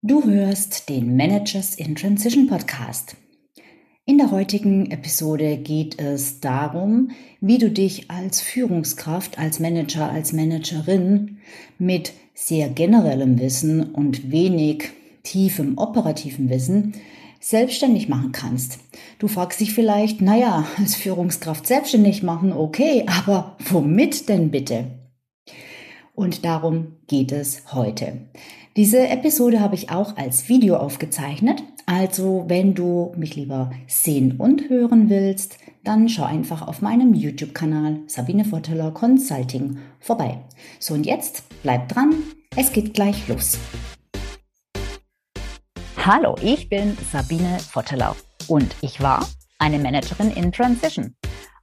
Du 0.00 0.22
hörst 0.22 0.88
den 0.88 1.16
Managers 1.16 1.74
in 1.74 1.96
Transition 1.96 2.46
Podcast. 2.46 3.16
In 4.06 4.16
der 4.16 4.30
heutigen 4.30 4.92
Episode 4.92 5.56
geht 5.56 5.98
es 5.98 6.38
darum, 6.38 7.10
wie 7.40 7.58
du 7.58 7.68
dich 7.68 8.08
als 8.08 8.40
Führungskraft, 8.40 9.40
als 9.40 9.58
Manager, 9.58 10.08
als 10.08 10.32
Managerin 10.32 11.38
mit 11.80 12.12
sehr 12.32 12.68
generellem 12.68 13.40
Wissen 13.40 13.92
und 13.92 14.30
wenig 14.30 14.90
tiefem 15.24 15.76
operativen 15.78 16.48
Wissen 16.48 16.92
selbstständig 17.40 18.08
machen 18.08 18.30
kannst. 18.30 18.78
Du 19.18 19.26
fragst 19.26 19.58
dich 19.58 19.74
vielleicht, 19.74 20.20
naja, 20.20 20.64
als 20.78 20.94
Führungskraft 20.94 21.66
selbstständig 21.66 22.22
machen, 22.22 22.52
okay, 22.52 23.04
aber 23.08 23.56
womit 23.68 24.28
denn 24.28 24.52
bitte? 24.52 24.97
Und 26.18 26.44
darum 26.44 26.96
geht 27.06 27.30
es 27.30 27.72
heute. 27.72 28.22
Diese 28.74 29.06
Episode 29.06 29.60
habe 29.60 29.76
ich 29.76 29.90
auch 29.90 30.16
als 30.16 30.48
Video 30.48 30.74
aufgezeichnet. 30.74 31.62
Also 31.86 32.44
wenn 32.48 32.74
du 32.74 33.12
mich 33.16 33.36
lieber 33.36 33.70
sehen 33.86 34.34
und 34.36 34.68
hören 34.68 35.10
willst, 35.10 35.58
dann 35.84 36.08
schau 36.08 36.24
einfach 36.24 36.66
auf 36.66 36.82
meinem 36.82 37.14
YouTube-Kanal 37.14 38.00
Sabine 38.08 38.44
Votteler 38.44 38.90
Consulting 38.90 39.78
vorbei. 40.00 40.40
So 40.80 40.94
und 40.94 41.06
jetzt 41.06 41.44
bleib 41.62 41.88
dran, 41.88 42.14
es 42.56 42.72
geht 42.72 42.94
gleich 42.94 43.28
los. 43.28 43.56
Hallo, 45.98 46.34
ich 46.42 46.68
bin 46.68 46.98
Sabine 47.12 47.58
Votteler 47.60 48.16
und 48.48 48.74
ich 48.80 49.00
war 49.00 49.24
eine 49.60 49.78
Managerin 49.78 50.32
in 50.32 50.50
Transition. 50.50 51.14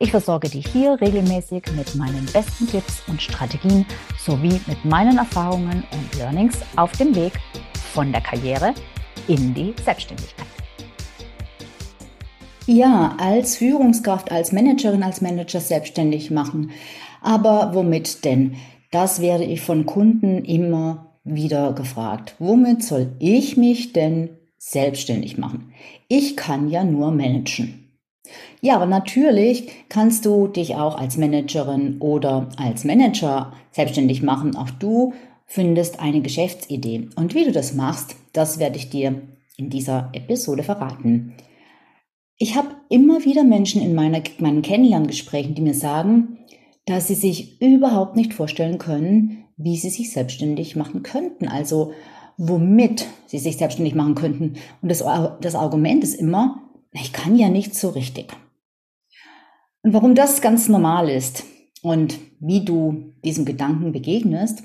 Ich 0.00 0.10
versorge 0.10 0.48
dich 0.48 0.66
hier 0.66 1.00
regelmäßig 1.00 1.62
mit 1.76 1.94
meinen 1.94 2.26
besten 2.32 2.66
Tipps 2.66 3.02
und 3.06 3.22
Strategien 3.22 3.86
sowie 4.18 4.60
mit 4.66 4.84
meinen 4.84 5.18
Erfahrungen 5.18 5.84
und 5.92 6.18
Learnings 6.18 6.58
auf 6.74 6.90
dem 6.92 7.14
Weg 7.14 7.32
von 7.92 8.10
der 8.10 8.20
Karriere 8.20 8.74
in 9.28 9.54
die 9.54 9.72
Selbstständigkeit. 9.84 10.46
Ja, 12.66 13.14
als 13.18 13.56
Führungskraft, 13.56 14.32
als 14.32 14.50
Managerin, 14.50 15.04
als 15.04 15.20
Manager 15.20 15.60
selbstständig 15.60 16.30
machen. 16.30 16.70
Aber 17.20 17.70
womit 17.74 18.24
denn? 18.24 18.56
Das 18.90 19.20
werde 19.20 19.44
ich 19.44 19.60
von 19.60 19.86
Kunden 19.86 20.44
immer 20.44 21.18
wieder 21.22 21.72
gefragt. 21.72 22.34
Womit 22.40 22.82
soll 22.82 23.14
ich 23.20 23.56
mich 23.56 23.92
denn 23.92 24.30
selbstständig 24.58 25.38
machen? 25.38 25.72
Ich 26.08 26.36
kann 26.36 26.68
ja 26.68 26.84
nur 26.84 27.12
managen. 27.12 27.83
Ja, 28.64 28.76
aber 28.76 28.86
natürlich 28.86 29.68
kannst 29.90 30.24
du 30.24 30.46
dich 30.46 30.74
auch 30.74 30.96
als 30.96 31.18
Managerin 31.18 31.98
oder 32.00 32.48
als 32.56 32.84
Manager 32.84 33.52
selbstständig 33.72 34.22
machen. 34.22 34.56
Auch 34.56 34.70
du 34.70 35.12
findest 35.44 36.00
eine 36.00 36.22
Geschäftsidee. 36.22 37.10
Und 37.14 37.34
wie 37.34 37.44
du 37.44 37.52
das 37.52 37.74
machst, 37.74 38.16
das 38.32 38.58
werde 38.58 38.78
ich 38.78 38.88
dir 38.88 39.20
in 39.58 39.68
dieser 39.68 40.08
Episode 40.14 40.62
verraten. 40.62 41.34
Ich 42.38 42.56
habe 42.56 42.68
immer 42.88 43.26
wieder 43.26 43.44
Menschen 43.44 43.82
in 43.82 43.94
meiner, 43.94 44.22
meinen 44.38 44.62
Kennenlerngesprächen, 44.62 45.54
die 45.54 45.60
mir 45.60 45.74
sagen, 45.74 46.38
dass 46.86 47.08
sie 47.08 47.16
sich 47.16 47.60
überhaupt 47.60 48.16
nicht 48.16 48.32
vorstellen 48.32 48.78
können, 48.78 49.44
wie 49.58 49.76
sie 49.76 49.90
sich 49.90 50.10
selbstständig 50.10 50.74
machen 50.74 51.02
könnten. 51.02 51.48
Also 51.48 51.92
womit 52.38 53.04
sie 53.26 53.40
sich 53.40 53.58
selbstständig 53.58 53.94
machen 53.94 54.14
könnten. 54.14 54.54
Und 54.80 54.90
das, 54.90 55.04
das 55.42 55.54
Argument 55.54 56.02
ist 56.02 56.14
immer, 56.14 56.62
ich 56.92 57.12
kann 57.12 57.36
ja 57.36 57.50
nicht 57.50 57.74
so 57.74 57.90
richtig. 57.90 58.34
Und 59.84 59.92
warum 59.92 60.14
das 60.14 60.40
ganz 60.40 60.70
normal 60.70 61.10
ist 61.10 61.44
und 61.82 62.18
wie 62.40 62.64
du 62.64 63.12
diesem 63.22 63.44
Gedanken 63.44 63.92
begegnest 63.92 64.62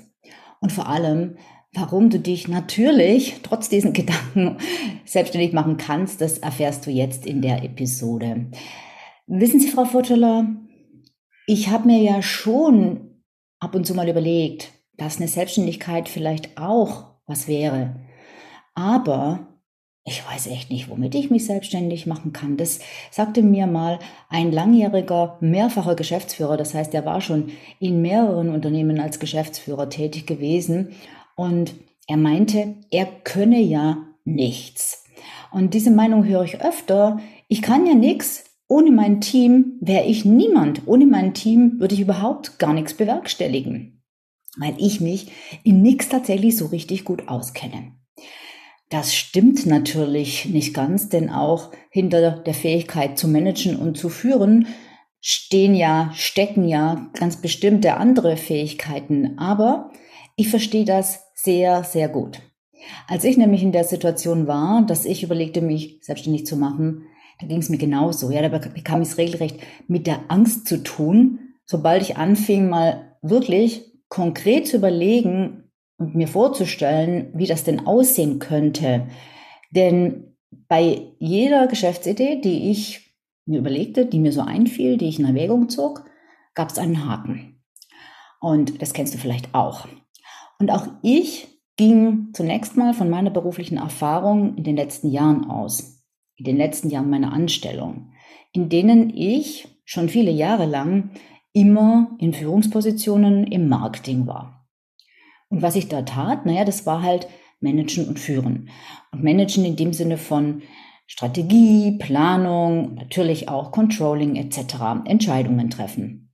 und 0.60 0.72
vor 0.72 0.88
allem, 0.88 1.36
warum 1.74 2.08
du 2.08 2.18
dich 2.18 2.48
natürlich 2.48 3.36
trotz 3.42 3.68
diesen 3.68 3.92
Gedanken 3.92 4.56
selbstständig 5.04 5.52
machen 5.52 5.76
kannst, 5.76 6.22
das 6.22 6.38
erfährst 6.38 6.86
du 6.86 6.90
jetzt 6.90 7.26
in 7.26 7.42
der 7.42 7.62
Episode. 7.62 8.50
Wissen 9.26 9.60
Sie, 9.60 9.68
Frau 9.68 9.84
Futteler, 9.84 10.48
ich 11.46 11.68
habe 11.68 11.88
mir 11.88 12.02
ja 12.02 12.22
schon 12.22 13.22
ab 13.58 13.74
und 13.74 13.86
zu 13.86 13.94
mal 13.94 14.08
überlegt, 14.08 14.72
dass 14.96 15.18
eine 15.18 15.28
Selbstständigkeit 15.28 16.08
vielleicht 16.08 16.56
auch 16.56 17.16
was 17.26 17.46
wäre. 17.46 18.00
Aber 18.74 19.49
ich 20.10 20.26
weiß 20.26 20.48
echt 20.48 20.70
nicht, 20.70 20.90
womit 20.90 21.14
ich 21.14 21.30
mich 21.30 21.46
selbstständig 21.46 22.04
machen 22.04 22.32
kann. 22.32 22.56
Das 22.56 22.80
sagte 23.12 23.42
mir 23.42 23.68
mal 23.68 24.00
ein 24.28 24.50
langjähriger, 24.50 25.38
mehrfacher 25.40 25.94
Geschäftsführer. 25.94 26.56
Das 26.56 26.74
heißt, 26.74 26.92
er 26.94 27.04
war 27.04 27.20
schon 27.20 27.50
in 27.78 28.02
mehreren 28.02 28.48
Unternehmen 28.48 28.98
als 28.98 29.20
Geschäftsführer 29.20 29.88
tätig 29.88 30.26
gewesen. 30.26 30.90
Und 31.36 31.74
er 32.08 32.16
meinte, 32.16 32.74
er 32.90 33.06
könne 33.06 33.60
ja 33.60 33.98
nichts. 34.24 35.04
Und 35.52 35.74
diese 35.74 35.92
Meinung 35.92 36.24
höre 36.24 36.42
ich 36.42 36.60
öfter. 36.60 37.20
Ich 37.46 37.62
kann 37.62 37.86
ja 37.86 37.94
nichts. 37.94 38.44
Ohne 38.66 38.90
mein 38.90 39.20
Team 39.20 39.78
wäre 39.80 40.06
ich 40.06 40.24
niemand. 40.24 40.88
Ohne 40.88 41.06
mein 41.06 41.34
Team 41.34 41.78
würde 41.78 41.94
ich 41.94 42.00
überhaupt 42.00 42.58
gar 42.58 42.72
nichts 42.72 42.94
bewerkstelligen, 42.94 44.02
weil 44.58 44.74
ich 44.78 45.00
mich 45.00 45.30
in 45.62 45.82
nichts 45.82 46.08
tatsächlich 46.08 46.56
so 46.56 46.66
richtig 46.66 47.04
gut 47.04 47.28
auskenne. 47.28 47.99
Das 48.90 49.14
stimmt 49.14 49.66
natürlich 49.66 50.46
nicht 50.46 50.74
ganz, 50.74 51.08
denn 51.08 51.30
auch 51.30 51.70
hinter 51.90 52.32
der 52.32 52.54
Fähigkeit 52.54 53.18
zu 53.18 53.28
managen 53.28 53.76
und 53.76 53.96
zu 53.96 54.08
führen 54.08 54.66
stehen 55.20 55.74
ja, 55.74 56.10
stecken 56.14 56.66
ja 56.66 57.10
ganz 57.14 57.36
bestimmte 57.36 57.94
andere 57.94 58.36
Fähigkeiten. 58.36 59.38
Aber 59.38 59.90
ich 60.34 60.48
verstehe 60.48 60.84
das 60.84 61.30
sehr, 61.34 61.84
sehr 61.84 62.08
gut. 62.08 62.40
Als 63.06 63.24
ich 63.24 63.36
nämlich 63.36 63.62
in 63.62 63.72
der 63.72 63.84
Situation 63.84 64.46
war, 64.46 64.82
dass 64.86 65.04
ich 65.04 65.22
überlegte, 65.22 65.60
mich 65.60 65.98
selbstständig 66.02 66.46
zu 66.46 66.56
machen, 66.56 67.04
da 67.40 67.46
ging 67.46 67.58
es 67.58 67.68
mir 67.68 67.78
genauso. 67.78 68.30
Ja, 68.30 68.46
da 68.46 68.58
bekam 68.58 69.02
ich 69.02 69.08
es 69.08 69.18
regelrecht 69.18 69.58
mit 69.86 70.06
der 70.06 70.20
Angst 70.28 70.66
zu 70.66 70.82
tun, 70.82 71.38
sobald 71.64 72.02
ich 72.02 72.16
anfing, 72.16 72.68
mal 72.68 73.16
wirklich 73.22 73.84
konkret 74.08 74.66
zu 74.66 74.78
überlegen, 74.78 75.69
und 76.00 76.14
mir 76.14 76.28
vorzustellen, 76.28 77.30
wie 77.34 77.46
das 77.46 77.62
denn 77.62 77.86
aussehen 77.86 78.38
könnte. 78.38 79.06
Denn 79.70 80.34
bei 80.66 81.12
jeder 81.18 81.66
Geschäftsidee, 81.66 82.40
die 82.40 82.70
ich 82.70 83.14
mir 83.44 83.58
überlegte, 83.58 84.06
die 84.06 84.18
mir 84.18 84.32
so 84.32 84.40
einfiel, 84.40 84.96
die 84.96 85.08
ich 85.08 85.18
in 85.18 85.26
Erwägung 85.26 85.68
zog, 85.68 86.04
gab 86.54 86.70
es 86.70 86.78
einen 86.78 87.06
Haken. 87.06 87.62
Und 88.40 88.80
das 88.80 88.94
kennst 88.94 89.12
du 89.12 89.18
vielleicht 89.18 89.54
auch. 89.54 89.86
Und 90.58 90.70
auch 90.70 90.88
ich 91.02 91.48
ging 91.76 92.30
zunächst 92.32 92.78
mal 92.78 92.94
von 92.94 93.10
meiner 93.10 93.30
beruflichen 93.30 93.76
Erfahrung 93.76 94.56
in 94.56 94.64
den 94.64 94.76
letzten 94.76 95.10
Jahren 95.10 95.50
aus, 95.50 96.02
in 96.36 96.46
den 96.46 96.56
letzten 96.56 96.88
Jahren 96.88 97.10
meiner 97.10 97.32
Anstellung, 97.32 98.12
in 98.52 98.70
denen 98.70 99.10
ich 99.10 99.68
schon 99.84 100.08
viele 100.08 100.30
Jahre 100.30 100.64
lang 100.64 101.10
immer 101.52 102.16
in 102.18 102.32
Führungspositionen 102.32 103.46
im 103.46 103.68
Marketing 103.68 104.26
war. 104.26 104.59
Und 105.50 105.62
was 105.62 105.76
ich 105.76 105.88
da 105.88 106.02
tat, 106.02 106.46
naja, 106.46 106.64
das 106.64 106.86
war 106.86 107.02
halt 107.02 107.28
Managen 107.60 108.08
und 108.08 108.18
Führen. 108.18 108.70
Und 109.12 109.22
Managen 109.22 109.64
in 109.64 109.76
dem 109.76 109.92
Sinne 109.92 110.16
von 110.16 110.62
Strategie, 111.06 111.98
Planung, 111.98 112.94
natürlich 112.94 113.48
auch 113.48 113.72
Controlling 113.72 114.36
etc., 114.36 115.04
Entscheidungen 115.04 115.68
treffen. 115.68 116.32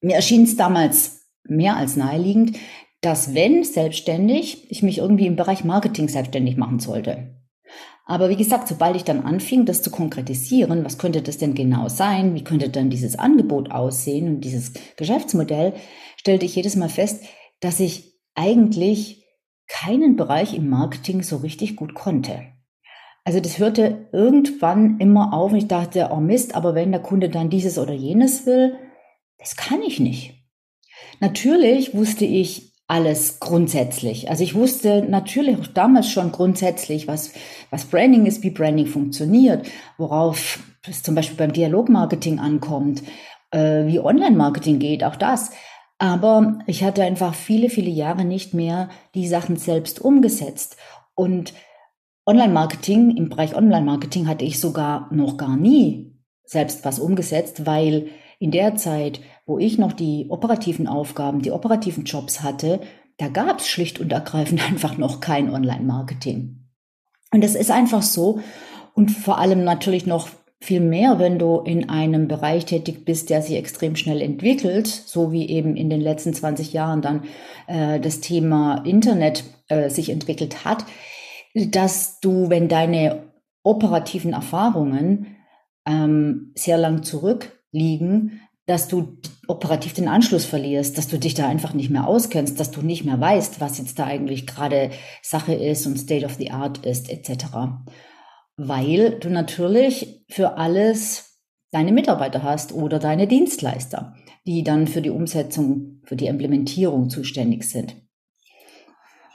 Mir 0.00 0.14
erschien 0.14 0.44
es 0.44 0.56
damals 0.56 1.26
mehr 1.44 1.76
als 1.76 1.96
naheliegend, 1.96 2.56
dass 3.00 3.34
wenn 3.34 3.64
selbstständig, 3.64 4.70
ich 4.70 4.82
mich 4.82 4.98
irgendwie 4.98 5.26
im 5.26 5.36
Bereich 5.36 5.64
Marketing 5.64 6.08
selbstständig 6.08 6.56
machen 6.56 6.78
sollte. 6.78 7.36
Aber 8.04 8.28
wie 8.28 8.36
gesagt, 8.36 8.68
sobald 8.68 8.94
ich 8.94 9.02
dann 9.02 9.24
anfing, 9.24 9.64
das 9.64 9.82
zu 9.82 9.90
konkretisieren, 9.90 10.84
was 10.84 10.98
könnte 10.98 11.22
das 11.22 11.38
denn 11.38 11.54
genau 11.54 11.88
sein, 11.88 12.36
wie 12.36 12.44
könnte 12.44 12.68
dann 12.68 12.88
dieses 12.88 13.18
Angebot 13.18 13.72
aussehen 13.72 14.28
und 14.28 14.40
dieses 14.42 14.72
Geschäftsmodell, 14.96 15.74
stellte 16.16 16.46
ich 16.46 16.54
jedes 16.54 16.76
Mal 16.76 16.88
fest, 16.88 17.24
dass 17.58 17.80
ich 17.80 18.15
eigentlich 18.36 19.24
keinen 19.68 20.16
Bereich 20.16 20.54
im 20.54 20.68
Marketing 20.68 21.22
so 21.22 21.38
richtig 21.38 21.74
gut 21.74 21.94
konnte. 21.94 22.42
Also 23.24 23.40
das 23.40 23.58
hörte 23.58 24.08
irgendwann 24.12 25.00
immer 25.00 25.32
auf 25.32 25.50
und 25.50 25.58
ich 25.58 25.66
dachte, 25.66 26.10
oh 26.12 26.20
Mist, 26.20 26.54
aber 26.54 26.76
wenn 26.76 26.92
der 26.92 27.02
Kunde 27.02 27.28
dann 27.28 27.50
dieses 27.50 27.76
oder 27.76 27.92
jenes 27.92 28.46
will, 28.46 28.76
das 29.38 29.56
kann 29.56 29.82
ich 29.82 29.98
nicht. 29.98 30.34
Natürlich 31.18 31.94
wusste 31.94 32.24
ich 32.24 32.72
alles 32.86 33.40
grundsätzlich. 33.40 34.30
Also 34.30 34.44
ich 34.44 34.54
wusste 34.54 35.02
natürlich 35.02 35.58
auch 35.58 35.66
damals 35.66 36.08
schon 36.08 36.30
grundsätzlich, 36.30 37.08
was, 37.08 37.32
was 37.70 37.86
Branding 37.86 38.26
ist, 38.26 38.44
wie 38.44 38.50
Branding 38.50 38.86
funktioniert, 38.86 39.66
worauf 39.98 40.60
es 40.88 41.02
zum 41.02 41.16
Beispiel 41.16 41.36
beim 41.36 41.52
Dialogmarketing 41.52 42.38
ankommt, 42.38 43.02
äh, 43.50 43.86
wie 43.86 43.98
Online-Marketing 43.98 44.78
geht, 44.78 45.02
auch 45.02 45.16
das. 45.16 45.50
Aber 45.98 46.58
ich 46.66 46.84
hatte 46.84 47.02
einfach 47.02 47.34
viele, 47.34 47.70
viele 47.70 47.90
Jahre 47.90 48.24
nicht 48.24 48.52
mehr 48.52 48.90
die 49.14 49.26
Sachen 49.26 49.56
selbst 49.56 50.00
umgesetzt. 50.00 50.76
Und 51.14 51.54
Online-Marketing, 52.26 53.16
im 53.16 53.28
Bereich 53.28 53.54
Online-Marketing 53.54 54.26
hatte 54.28 54.44
ich 54.44 54.60
sogar 54.60 55.08
noch 55.12 55.36
gar 55.36 55.56
nie 55.56 56.12
selbst 56.44 56.84
was 56.84 56.98
umgesetzt, 56.98 57.66
weil 57.66 58.08
in 58.38 58.50
der 58.50 58.76
Zeit, 58.76 59.20
wo 59.46 59.58
ich 59.58 59.78
noch 59.78 59.92
die 59.92 60.26
operativen 60.28 60.86
Aufgaben, 60.86 61.40
die 61.40 61.50
operativen 61.50 62.04
Jobs 62.04 62.42
hatte, 62.42 62.80
da 63.16 63.28
gab 63.28 63.60
es 63.60 63.68
schlicht 63.68 63.98
und 64.00 64.12
ergreifend 64.12 64.66
einfach 64.68 64.98
noch 64.98 65.20
kein 65.20 65.52
Online-Marketing. 65.52 66.62
Und 67.32 67.42
das 67.42 67.54
ist 67.54 67.70
einfach 67.70 68.02
so. 68.02 68.40
Und 68.94 69.10
vor 69.10 69.38
allem 69.38 69.64
natürlich 69.64 70.06
noch 70.06 70.28
viel 70.60 70.80
mehr, 70.80 71.18
wenn 71.18 71.38
du 71.38 71.58
in 71.58 71.88
einem 71.88 72.28
Bereich 72.28 72.64
tätig 72.64 73.04
bist, 73.04 73.30
der 73.30 73.42
sich 73.42 73.56
extrem 73.56 73.94
schnell 73.94 74.22
entwickelt, 74.22 74.86
so 74.86 75.30
wie 75.32 75.48
eben 75.48 75.76
in 75.76 75.90
den 75.90 76.00
letzten 76.00 76.32
20 76.32 76.72
Jahren 76.72 77.02
dann 77.02 77.24
äh, 77.66 78.00
das 78.00 78.20
Thema 78.20 78.82
Internet 78.84 79.44
äh, 79.68 79.90
sich 79.90 80.08
entwickelt 80.10 80.64
hat, 80.64 80.84
dass 81.54 82.20
du, 82.20 82.48
wenn 82.48 82.68
deine 82.68 83.32
operativen 83.62 84.32
Erfahrungen 84.32 85.36
ähm, 85.86 86.52
sehr 86.54 86.78
lang 86.78 87.02
zurückliegen, 87.02 88.40
dass 88.66 88.88
du 88.88 89.18
operativ 89.46 89.94
den 89.94 90.08
Anschluss 90.08 90.44
verlierst, 90.44 90.98
dass 90.98 91.06
du 91.06 91.18
dich 91.18 91.34
da 91.34 91.48
einfach 91.48 91.72
nicht 91.72 91.90
mehr 91.90 92.06
auskennst, 92.06 92.58
dass 92.58 92.72
du 92.72 92.82
nicht 92.82 93.04
mehr 93.04 93.20
weißt, 93.20 93.60
was 93.60 93.78
jetzt 93.78 93.98
da 93.98 94.04
eigentlich 94.04 94.46
gerade 94.46 94.90
Sache 95.22 95.54
ist 95.54 95.86
und 95.86 95.98
State 95.98 96.26
of 96.26 96.34
the 96.34 96.50
Art 96.50 96.84
ist, 96.84 97.08
etc. 97.08 97.44
Weil 98.56 99.18
du 99.20 99.28
natürlich 99.28 100.24
für 100.28 100.56
alles 100.56 101.42
deine 101.70 101.92
Mitarbeiter 101.92 102.42
hast 102.42 102.72
oder 102.72 102.98
deine 102.98 103.26
Dienstleister, 103.26 104.14
die 104.46 104.62
dann 104.62 104.86
für 104.86 105.02
die 105.02 105.10
Umsetzung, 105.10 106.00
für 106.04 106.16
die 106.16 106.26
Implementierung 106.26 107.10
zuständig 107.10 107.64
sind. 107.64 107.96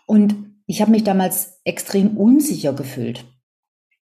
Und 0.08 0.36
ich 0.66 0.82
habe 0.82 0.92
mich 0.92 1.04
damals 1.04 1.60
extrem 1.64 2.18
unsicher 2.18 2.74
gefühlt 2.74 3.26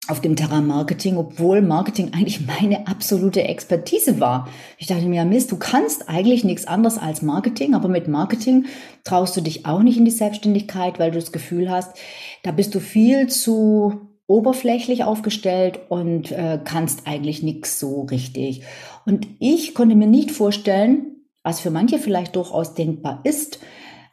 auf 0.09 0.23
dem 0.23 0.37
Terrain 0.37 0.67
Marketing, 0.67 1.19
obwohl 1.19 1.61
Marketing 1.61 2.15
eigentlich 2.15 2.47
meine 2.47 2.87
absolute 2.87 3.43
Expertise 3.43 4.20
war. 4.20 4.49
Ich 4.79 4.87
dachte 4.87 5.05
mir, 5.05 5.25
Mist, 5.25 5.53
du 5.53 5.59
kannst 5.59 6.09
eigentlich 6.09 6.44
nichts 6.44 6.67
anderes 6.67 6.97
als 6.97 7.20
Marketing, 7.20 7.75
aber 7.75 7.88
mit 7.88 8.09
Marketing 8.09 8.67
traust 9.05 9.37
du 9.37 9.43
dich 9.43 9.67
auch 9.67 9.82
nicht 9.82 9.99
in 9.99 10.06
die 10.06 10.11
Selbstständigkeit, 10.11 10.99
weil 10.99 11.11
du 11.11 11.19
das 11.19 11.31
Gefühl 11.32 11.70
hast, 11.70 11.97
da 12.43 12.53
bist 12.53 12.75
du 12.75 12.81
viel 12.81 13.29
zu 13.29 14.07
oberflächlich 14.28 15.02
aufgestellt 15.02 15.80
und 15.88 16.30
äh, 16.30 16.60
kannst 16.62 17.08
eigentlich 17.08 17.42
nichts 17.42 17.80
so 17.80 18.02
richtig. 18.02 18.62
Und 19.04 19.26
ich 19.40 19.75
konnte 19.75 19.96
mir 19.96 20.06
nicht 20.06 20.30
vorstellen, 20.30 21.25
was 21.42 21.58
für 21.58 21.70
manche 21.70 21.98
vielleicht 21.98 22.36
durchaus 22.36 22.75
denkbar 22.75 23.20
ist, 23.25 23.58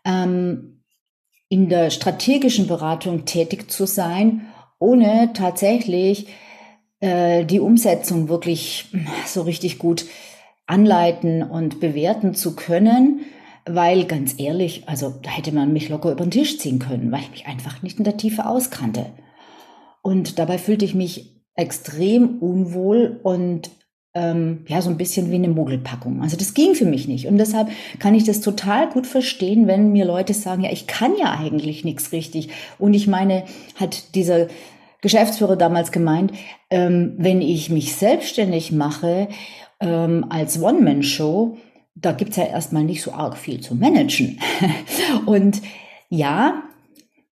ähm, 0.06 0.82
in 1.50 1.70
der 1.70 1.92
strategischen 1.92 2.66
Beratung 2.66 3.26
tätig 3.26 3.70
zu 3.70 3.86
sein 3.86 4.48
ohne 4.80 5.32
tatsächlich 5.34 6.28
äh, 7.00 7.46
die 7.46 7.60
Umsetzung 7.60 8.30
wirklich 8.30 8.88
so 9.26 9.42
richtig 9.42 9.80
gut 9.80 10.06
anleiten 10.66 11.44
und 11.44 11.80
bewerten 11.80 12.34
zu 12.34 12.56
können, 12.56 13.22
weil 13.66 14.06
ganz 14.06 14.36
ehrlich, 14.40 14.88
also 14.88 15.14
da 15.22 15.30
hätte 15.30 15.52
man 15.52 15.74
mich 15.74 15.90
locker 15.90 16.12
über 16.12 16.24
den 16.24 16.32
Tisch 16.32 16.58
ziehen 16.60 16.80
können, 16.80 17.12
weil 17.12 17.22
ich 17.22 17.32
mich 17.32 17.48
einfach 17.48 17.82
nicht 17.84 17.98
in 17.98 18.04
der 18.04 18.18
Tiefe 18.18 18.46
auskannte. 18.46 19.08
Und 20.06 20.38
dabei 20.38 20.60
fühlte 20.60 20.86
ich 20.86 20.94
mich 20.94 21.34
extrem 21.56 22.38
unwohl 22.38 23.20
und 23.24 23.72
ähm, 24.14 24.64
ja, 24.68 24.80
so 24.84 24.92
ein 24.92 24.98
bisschen 24.98 25.32
wie 25.32 25.36
eine 25.36 25.50
Mogelpackung. 25.50 26.22
Also 26.22 26.38
das 26.38 26.54
ging 26.54 26.76
für 26.76 26.86
mich 26.86 27.08
nicht. 27.08 27.26
Und 27.26 27.40
deshalb 27.40 27.70
kann 27.98 28.14
ich 28.14 28.24
das 28.24 28.40
total 28.40 28.88
gut 28.88 29.08
verstehen, 29.08 29.66
wenn 29.66 29.92
mir 29.92 30.06
Leute 30.06 30.36
sagen, 30.36 30.62
ja, 30.62 30.72
ich 30.72 30.86
kann 30.86 31.18
ja 31.18 31.32
eigentlich 31.32 31.84
nichts 31.84 32.12
richtig. 32.12 32.50
Und 32.78 32.94
ich 32.94 33.08
meine, 33.08 33.46
hat 33.78 34.14
dieser 34.14 34.46
Geschäftsführer 35.02 35.56
damals 35.56 35.92
gemeint, 35.92 36.34
ähm, 36.70 37.16
wenn 37.18 37.42
ich 37.42 37.72
mich 37.72 37.96
selbstständig 37.96 38.72
mache 38.72 39.28
ähm, 39.80 40.28
als 40.30 40.62
One-Man-Show, 40.62 41.58
da 41.96 42.12
gibt's 42.12 42.38
ja 42.38 42.44
erstmal 42.44 42.84
nicht 42.84 43.02
so 43.02 43.12
arg 43.12 43.38
viel 43.38 43.60
zu 43.60 43.74
managen. 43.74 44.40
Und 45.26 45.64
ja, 46.10 46.62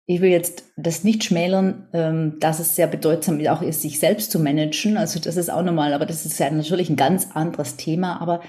ich 0.07 0.21
will 0.21 0.31
jetzt 0.31 0.65
das 0.77 1.05
nicht 1.05 1.23
schmälern, 1.23 1.89
ähm, 1.93 2.37
dass 2.41 2.59
es 2.59 2.75
sehr 2.75 2.89
bedeutsam 2.89 3.45
auch 3.47 3.63
ist, 3.63 3.83
sich 3.83 4.01
selbst 4.01 4.33
zu 4.33 4.41
managen. 4.41 4.97
Also 4.97 5.21
das 5.21 5.37
ist 5.37 5.51
auch 5.51 5.63
normal, 5.63 5.95
aber 5.95 6.07
das 6.07 6.27
ist 6.27 6.39
ja 6.39 6.51
natürlich 6.51 6.91
ein 6.91 6.97
ganz 6.97 7.29
anderes 7.35 7.77
Thema. 7.77 8.21
Aber 8.21 8.41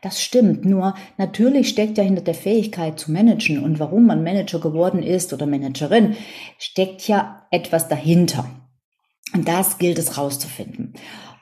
das 0.00 0.22
stimmt. 0.22 0.64
Nur 0.64 0.94
natürlich 1.18 1.68
steckt 1.68 1.98
ja 1.98 2.04
hinter 2.04 2.22
der 2.22 2.34
Fähigkeit 2.34 2.98
zu 2.98 3.12
managen 3.12 3.62
und 3.62 3.78
warum 3.78 4.06
man 4.06 4.24
Manager 4.24 4.58
geworden 4.58 5.02
ist 5.02 5.32
oder 5.32 5.46
Managerin, 5.46 6.16
steckt 6.58 7.06
ja 7.08 7.46
etwas 7.50 7.88
dahinter. 7.88 8.48
Und 9.34 9.46
das 9.46 9.78
gilt 9.78 9.98
es 9.98 10.16
rauszufinden. 10.16 10.94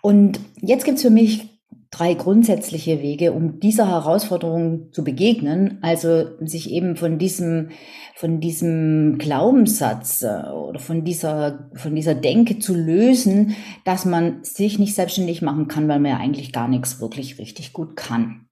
Und 0.02 0.40
jetzt 0.60 0.84
gibt 0.84 0.96
es 0.96 1.02
für 1.02 1.10
mich 1.10 1.59
drei 1.90 2.14
grundsätzliche 2.14 3.02
Wege, 3.02 3.32
um 3.32 3.58
dieser 3.58 3.88
Herausforderung 3.88 4.92
zu 4.92 5.02
begegnen, 5.02 5.78
also 5.82 6.38
sich 6.40 6.70
eben 6.70 6.96
von 6.96 7.18
diesem, 7.18 7.70
von 8.14 8.40
diesem 8.40 9.18
Glaubenssatz 9.18 10.22
äh, 10.22 10.50
oder 10.50 10.78
von 10.78 11.04
dieser, 11.04 11.70
von 11.74 11.94
dieser 11.94 12.14
Denke 12.14 12.60
zu 12.60 12.74
lösen, 12.74 13.56
dass 13.84 14.04
man 14.04 14.44
sich 14.44 14.78
nicht 14.78 14.94
selbstständig 14.94 15.42
machen 15.42 15.66
kann, 15.66 15.88
weil 15.88 15.98
man 15.98 16.12
ja 16.12 16.18
eigentlich 16.18 16.52
gar 16.52 16.68
nichts 16.68 17.00
wirklich 17.00 17.38
richtig 17.38 17.72
gut 17.72 17.96
kann. 17.96 18.46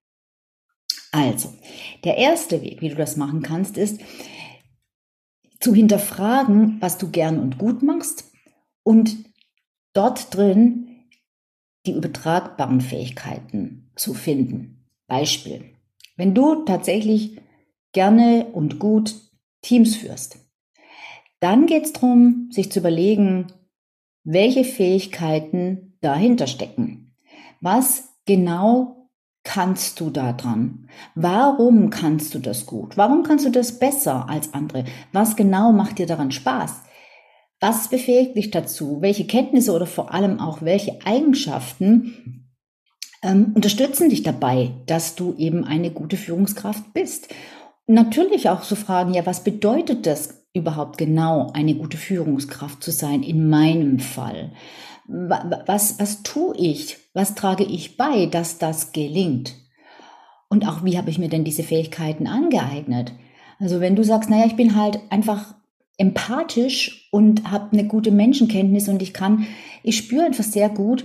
Also, 1.13 1.51
der 2.05 2.19
erste 2.19 2.61
Weg, 2.63 2.83
wie 2.83 2.91
du 2.91 2.97
das 2.97 3.17
machen 3.17 3.43
kannst, 3.43 3.79
ist 3.79 4.01
zu 5.61 5.75
hinterfragen, 5.75 6.77
was 6.81 6.99
du 6.99 7.11
gern 7.11 7.39
und 7.39 7.57
gut 7.57 7.83
machst 7.83 8.31
und 8.83 9.17
dort 9.95 10.35
drin 10.37 10.89
die 11.89 11.97
übertragbaren 11.97 12.81
Fähigkeiten 12.81 13.91
zu 13.97 14.13
finden. 14.13 14.85
Beispiel. 15.07 15.65
Wenn 16.17 16.35
du 16.35 16.65
tatsächlich 16.65 17.41
gerne 17.93 18.47
und 18.53 18.79
gut 18.79 19.15
Teams 19.63 19.97
führst, 19.97 20.39
dann 21.41 21.67
geht 21.67 21.85
es 21.85 21.93
darum, 21.95 22.49
sich 22.51 22.71
zu 22.71 22.81
überlegen, 22.81 23.47
welche 24.25 24.65
Fähigkeiten 24.65 25.97
dahinter 26.03 26.47
stecken. 26.47 27.15
Was 27.61 28.15
genau 28.27 29.09
kannst 29.45 30.01
du 30.01 30.11
da 30.11 30.35
dran? 30.35 30.89
Warum 31.15 31.89
kannst 31.89 32.35
du 32.35 32.39
das 32.39 32.67
gut? 32.67 32.99
Warum 32.99 33.23
kannst 33.23 33.47
du 33.47 33.51
das 33.51 33.79
besser 33.79 34.29
als 34.29 34.53
andere? 34.53 34.85
Was 35.13 35.37
genau 35.37 35.73
macht 35.73 35.99
dir 35.99 36.07
daran 36.07 36.33
Spaß? 36.33 36.83
Was 37.61 37.89
befähigt 37.89 38.37
dich 38.37 38.51
dazu? 38.51 38.99
Welche 39.01 39.27
Kenntnisse 39.27 39.73
oder 39.73 39.87
vor 39.87 40.15
allem 40.15 40.39
auch 40.39 40.63
welche 40.63 40.99
Eigenschaften 41.05 42.47
ähm, 43.23 43.53
unterstützen 43.55 44.11
dich 44.11 44.23
dabei, 44.23 44.71
dass 44.87 45.17
du 45.17 45.35
eben 45.37 45.65
eine 45.65 45.91
gute 45.91 46.17
Führungskraft 46.17 46.95
bist? 46.95 47.35
Natürlich 47.87 48.49
auch 48.49 48.63
zu 48.63 48.77
fragen, 48.77 49.15
ja, 49.15 49.27
was 49.27 49.43
bedeutet 49.43 50.07
das 50.07 50.47
überhaupt 50.55 50.99
genau, 50.99 51.51
eine 51.53 51.75
gute 51.75 51.97
Führungskraft 51.97 52.83
zu 52.83 52.93
sein 52.93 53.23
in 53.23 53.49
meinem 53.49 53.99
Fall? 53.99 54.53
Was, 55.09 55.99
was 55.99 56.23
tue 56.23 56.55
ich? 56.57 56.99
Was 57.15 57.35
trage 57.35 57.65
ich 57.65 57.97
bei, 57.97 58.27
dass 58.27 58.59
das 58.59 58.93
gelingt? 58.93 59.55
Und 60.49 60.69
auch, 60.69 60.85
wie 60.85 60.97
habe 60.97 61.11
ich 61.11 61.19
mir 61.19 61.29
denn 61.29 61.45
diese 61.45 61.63
Fähigkeiten 61.63 62.27
angeeignet? 62.27 63.13
Also 63.59 63.81
wenn 63.81 63.97
du 63.97 64.05
sagst, 64.05 64.31
naja, 64.31 64.47
ich 64.47 64.57
bin 64.57 64.77
halt 64.77 65.01
einfach 65.11 65.55
empathisch 65.99 67.09
und 67.11 67.51
habe 67.51 67.73
eine 67.73 67.87
gute 67.87 68.11
Menschenkenntnis 68.11 68.89
und 68.89 69.03
ich 69.03 69.13
kann, 69.13 69.47
ich 69.83 69.99
spüre 69.99 70.25
einfach 70.25 70.45
sehr 70.45 70.71
gut, 70.71 71.05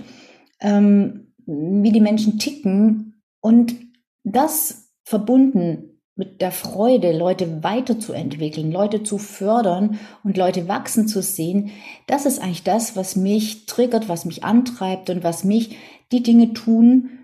ähm, 0.60 1.32
wie 1.46 1.92
die 1.92 2.00
Menschen 2.00 2.38
ticken 2.38 3.22
und 3.40 3.74
das 4.22 4.92
verbunden 5.04 6.00
mit 6.16 6.40
der 6.40 6.52
Freude, 6.52 7.16
Leute 7.16 7.64
weiterzuentwickeln, 7.64 8.70
Leute 8.70 9.02
zu 9.02 9.18
fördern 9.18 9.98
und 10.22 10.36
Leute 10.36 10.68
wachsen 10.68 11.08
zu 11.08 11.22
sehen, 11.22 11.72
das 12.06 12.24
ist 12.24 12.40
eigentlich 12.40 12.62
das, 12.62 12.94
was 12.94 13.16
mich 13.16 13.66
triggert, 13.66 14.08
was 14.08 14.24
mich 14.24 14.44
antreibt 14.44 15.10
und 15.10 15.24
was 15.24 15.42
mich 15.42 15.76
die 16.12 16.22
Dinge 16.22 16.52
tun 16.52 17.18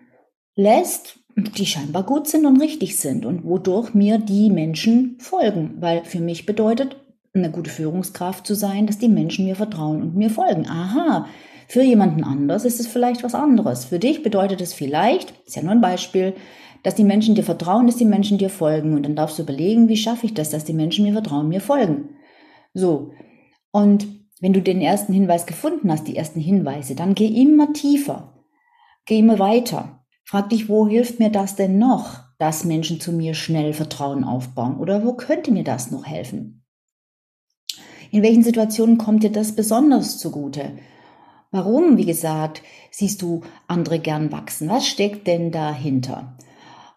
lässt, 0.56 1.20
die 1.36 1.66
scheinbar 1.66 2.02
gut 2.02 2.26
sind 2.26 2.44
und 2.46 2.60
richtig 2.60 2.98
sind 2.98 3.24
und 3.24 3.44
wodurch 3.44 3.94
mir 3.94 4.18
die 4.18 4.50
Menschen 4.50 5.16
folgen, 5.20 5.76
weil 5.78 6.04
für 6.04 6.20
mich 6.20 6.44
bedeutet, 6.44 6.96
eine 7.34 7.50
gute 7.50 7.70
Führungskraft 7.70 8.46
zu 8.46 8.54
sein, 8.54 8.86
dass 8.86 8.98
die 8.98 9.08
Menschen 9.08 9.44
mir 9.44 9.56
vertrauen 9.56 10.02
und 10.02 10.16
mir 10.16 10.30
folgen. 10.30 10.66
Aha, 10.66 11.26
für 11.68 11.82
jemanden 11.82 12.24
anders 12.24 12.64
ist 12.64 12.80
es 12.80 12.88
vielleicht 12.88 13.22
was 13.22 13.34
anderes. 13.34 13.84
Für 13.84 14.00
dich 14.00 14.22
bedeutet 14.22 14.60
es 14.60 14.74
vielleicht, 14.74 15.32
ist 15.46 15.54
ja 15.54 15.62
nur 15.62 15.70
ein 15.70 15.80
Beispiel, 15.80 16.34
dass 16.82 16.96
die 16.96 17.04
Menschen 17.04 17.34
dir 17.34 17.44
vertrauen, 17.44 17.86
dass 17.86 17.96
die 17.96 18.04
Menschen 18.04 18.38
dir 18.38 18.50
folgen. 18.50 18.94
Und 18.94 19.04
dann 19.04 19.14
darfst 19.14 19.38
du 19.38 19.42
überlegen, 19.42 19.88
wie 19.88 19.96
schaffe 19.96 20.26
ich 20.26 20.34
das, 20.34 20.50
dass 20.50 20.64
die 20.64 20.72
Menschen 20.72 21.04
mir 21.04 21.12
vertrauen, 21.12 21.48
mir 21.48 21.60
folgen. 21.60 22.16
So. 22.74 23.12
Und 23.70 24.08
wenn 24.40 24.52
du 24.52 24.62
den 24.62 24.80
ersten 24.80 25.12
Hinweis 25.12 25.46
gefunden 25.46 25.92
hast, 25.92 26.08
die 26.08 26.16
ersten 26.16 26.40
Hinweise, 26.40 26.96
dann 26.96 27.14
geh 27.14 27.26
immer 27.26 27.72
tiefer. 27.72 28.42
geh 29.06 29.18
immer 29.18 29.38
weiter. 29.38 30.04
Frag 30.24 30.50
dich, 30.50 30.68
wo 30.68 30.88
hilft 30.88 31.18
mir 31.18 31.30
das 31.30 31.56
denn 31.56 31.78
noch, 31.78 32.20
dass 32.38 32.64
Menschen 32.64 33.00
zu 33.00 33.12
mir 33.12 33.34
schnell 33.34 33.74
Vertrauen 33.74 34.24
aufbauen? 34.24 34.78
Oder 34.78 35.04
wo 35.04 35.14
könnte 35.14 35.52
mir 35.52 35.64
das 35.64 35.90
noch 35.90 36.06
helfen? 36.06 36.59
In 38.10 38.22
welchen 38.22 38.42
Situationen 38.42 38.98
kommt 38.98 39.22
dir 39.22 39.30
das 39.30 39.52
besonders 39.52 40.18
zugute? 40.18 40.72
Warum, 41.52 41.96
wie 41.96 42.06
gesagt, 42.06 42.62
siehst 42.90 43.22
du 43.22 43.42
andere 43.66 43.98
gern 43.98 44.30
wachsen? 44.30 44.68
Was 44.68 44.86
steckt 44.86 45.26
denn 45.26 45.50
dahinter? 45.50 46.36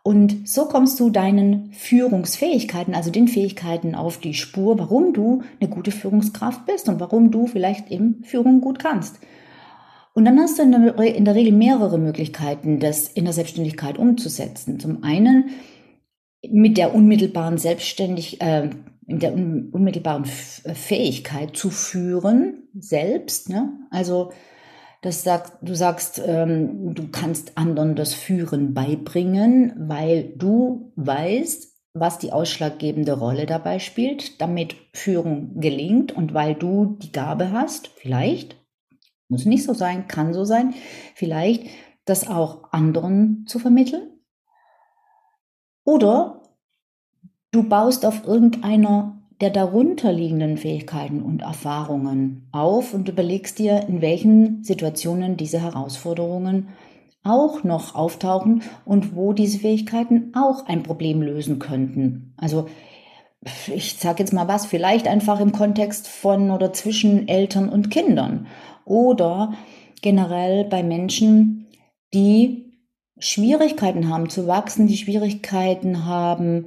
Und 0.03 0.50
so 0.50 0.65
kommst 0.65 1.00
du 1.00 1.10
deinen 1.10 1.72
Führungsfähigkeiten, 1.72 2.93
also 2.93 3.10
den 3.10 3.29
Fähigkeiten 3.29 3.96
auf 3.96 4.17
die 4.17 4.34
Spur, 4.34 4.77
warum 4.77 5.13
du 5.13 5.43
eine 5.60 5.70
gute 5.70 5.91
Führungskraft 5.91 6.65
bist 6.65 6.89
und 6.89 7.00
warum 7.00 7.32
du 7.32 7.48
vielleicht 7.48 7.89
eben 7.89 8.22
Führung 8.25 8.60
gut 8.60 8.79
kannst. 8.79 9.20
Und 10.13 10.25
dann 10.25 10.39
hast 10.39 10.60
du 10.60 10.63
in 10.63 10.72
der, 11.25 11.36
Regel 11.36 11.53
mehrere 11.53 11.98
Möglichkeiten, 11.98 12.79
das 12.79 13.08
in 13.08 13.24
der 13.24 13.34
Selbstständigkeit 13.34 13.98
umzusetzen. 13.98 14.79
Zum 14.79 15.03
einen 15.03 15.51
mit 16.48 16.77
der 16.77 16.93
unmittelbaren 16.93 17.58
Selbstständigkeit, 17.58 18.65
äh, 18.65 18.70
in 19.07 19.19
der 19.19 19.33
unmittelbaren 19.33 20.25
Fähigkeit 20.25 21.55
zu 21.55 21.69
führen, 21.69 22.69
selbst. 22.74 23.50
Ne? 23.50 23.74
Also 23.89 24.31
das 25.01 25.24
sagt, 25.24 25.57
du 25.62 25.75
sagst, 25.75 26.22
ähm, 26.25 26.93
du 26.93 27.10
kannst 27.10 27.57
anderen 27.57 27.95
das 27.95 28.13
Führen 28.13 28.74
beibringen, 28.74 29.74
weil 29.77 30.33
du 30.38 30.93
weißt, 30.95 31.74
was 31.93 32.19
die 32.19 32.31
ausschlaggebende 32.31 33.13
Rolle 33.13 33.45
dabei 33.45 33.79
spielt, 33.79 34.41
damit 34.41 34.75
Führung 34.93 35.60
gelingt 35.60 36.12
und 36.12 36.33
weil 36.33 36.55
du 36.55 36.98
die 37.01 37.12
Gabe 37.12 37.51
hast, 37.51 37.88
vielleicht, 37.88 38.55
muss 39.27 39.45
nicht 39.45 39.63
so 39.63 39.74
sein, 39.74 40.07
kann 40.07 40.33
so 40.33 40.45
sein, 40.45 40.74
vielleicht 41.15 41.67
das 42.05 42.27
auch 42.27 42.72
anderen 42.72 43.45
zu 43.48 43.60
vermitteln. 43.60 44.10
Oder 45.86 46.42
Du 47.53 47.62
baust 47.62 48.03
auf 48.03 48.25
irgendeiner 48.25 49.15
der 49.39 49.51
darunterliegenden 49.51 50.57
Fähigkeiten 50.57 51.22
und 51.22 51.43
Erfahrungen 51.43 52.48
auf 52.51 52.95
und 52.95 53.07
überlegst 53.07 53.60
dir, 53.60 53.88
in 53.88 54.01
welchen 54.01 54.63
Situationen 54.63 55.38
diese 55.38 55.62
Herausforderungen 55.62 56.69
auch 57.24 57.63
noch 57.63 57.93
auftauchen 57.93 58.63
und 58.86 59.15
wo 59.15 59.33
diese 59.33 59.60
Fähigkeiten 59.60 60.33
auch 60.33 60.65
ein 60.65 60.81
Problem 60.81 61.22
lösen 61.22 61.60
könnten. 61.60 62.33
Also 62.38 62.67
ich 63.72 64.00
sage 64.00 64.24
jetzt 64.24 64.33
mal 64.33 64.48
was, 64.48 64.65
vielleicht 64.65 65.07
einfach 65.07 65.39
im 65.39 65.51
Kontext 65.51 66.07
von 66.07 66.50
oder 66.50 66.74
zwischen 66.74 67.27
Eltern 67.27 67.69
und 67.69 67.91
Kindern 67.91 68.48
oder 68.83 69.53
generell 70.01 70.63
bei 70.63 70.81
Menschen, 70.81 71.67
die 72.15 72.79
Schwierigkeiten 73.19 74.10
haben 74.10 74.29
zu 74.29 74.48
wachsen, 74.48 74.88
die 74.88 74.98
Schwierigkeiten 74.98 76.05
haben, 76.05 76.65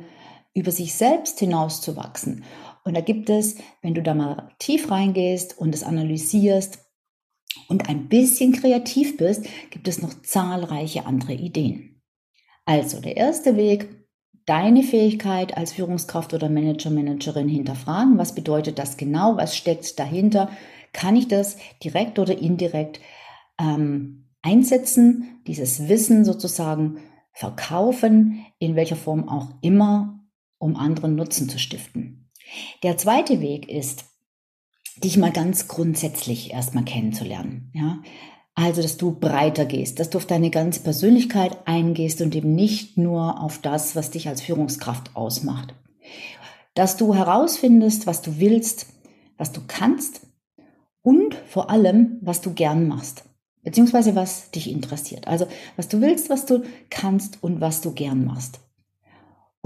über 0.57 0.71
sich 0.71 0.95
selbst 0.95 1.39
hinauszuwachsen. 1.39 2.43
Und 2.83 2.97
da 2.97 3.03
gibt 3.03 3.29
es, 3.29 3.57
wenn 3.83 3.95
du 3.95 4.03
da 4.03 4.15
mal 4.15 4.49
tief 4.59 4.91
reingehst 4.91 5.59
und 5.59 5.75
es 5.75 5.83
analysierst 5.83 6.79
und 7.69 7.89
ein 7.89 8.09
bisschen 8.09 8.53
kreativ 8.53 9.19
bist, 9.19 9.45
gibt 9.71 9.87
es 9.87 10.01
noch 10.01 10.23
zahlreiche 10.23 11.05
andere 11.05 11.35
Ideen. 11.35 12.01
Also 12.65 13.01
der 13.01 13.17
erste 13.17 13.57
Weg, 13.57 13.89
deine 14.47 14.83
Fähigkeit 14.83 15.57
als 15.57 15.73
Führungskraft 15.73 16.33
oder 16.33 16.49
Manager, 16.49 16.91
Managerin 16.91 17.49
hinterfragen. 17.49 18.17
Was 18.17 18.35
bedeutet 18.35 18.79
das 18.79 18.97
genau? 18.97 19.37
Was 19.37 19.57
steckt 19.57 19.99
dahinter? 19.99 20.51
Kann 20.93 21.17
ich 21.17 21.29
das 21.29 21.59
direkt 21.85 22.19
oder 22.19 22.39
indirekt 22.39 23.01
ähm, 23.61 24.31
einsetzen? 24.41 25.43
Dieses 25.47 25.89
Wissen 25.89 26.25
sozusagen 26.25 26.99
verkaufen, 27.33 28.47
in 28.59 28.75
welcher 28.75 28.97
Form 28.97 29.29
auch 29.29 29.51
immer 29.61 30.16
um 30.59 30.77
anderen 30.77 31.15
Nutzen 31.15 31.49
zu 31.49 31.59
stiften. 31.59 32.31
Der 32.83 32.97
zweite 32.97 33.41
Weg 33.41 33.69
ist, 33.69 34.05
dich 35.03 35.17
mal 35.17 35.33
ganz 35.33 35.69
grundsätzlich 35.69 36.53
erstmal 36.53 36.85
kennenzulernen. 36.85 37.71
Ja? 37.75 38.03
Also, 38.55 38.81
dass 38.81 38.97
du 38.97 39.13
breiter 39.13 39.67
gehst, 39.67 40.01
dass 40.01 40.09
du 40.09 40.19
auf 40.19 40.27
deine 40.27 40.51
ganze 40.51 40.81
Persönlichkeit 40.81 41.67
eingehst 41.67 42.23
und 42.23 42.35
eben 42.35 42.55
nicht 42.55 42.97
nur 42.97 43.43
auf 43.43 43.59
das, 43.59 43.95
was 43.95 44.11
dich 44.11 44.29
als 44.29 44.41
Führungskraft 44.41 45.15
ausmacht. 45.15 45.75
Dass 46.75 46.97
du 46.97 47.15
herausfindest, 47.15 48.07
was 48.07 48.23
du 48.23 48.39
willst, 48.39 48.87
was 49.37 49.53
du 49.53 49.61
kannst 49.67 50.23
und 51.03 51.35
vor 51.35 51.69
allem, 51.69 52.19
was 52.23 52.41
du 52.41 52.55
gern 52.55 52.89
machst, 52.89 53.25
beziehungsweise 53.63 54.15
was 54.15 54.51
dich 54.51 54.71
interessiert. 54.71 55.29
Also, 55.29 55.47
was 55.77 55.89
du 55.89 56.01
willst, 56.01 56.31
was 56.31 56.47
du 56.47 56.63
kannst 56.89 57.43
und 57.43 57.61
was 57.61 57.83
du 57.83 57.93
gern 57.93 58.25
machst. 58.25 58.61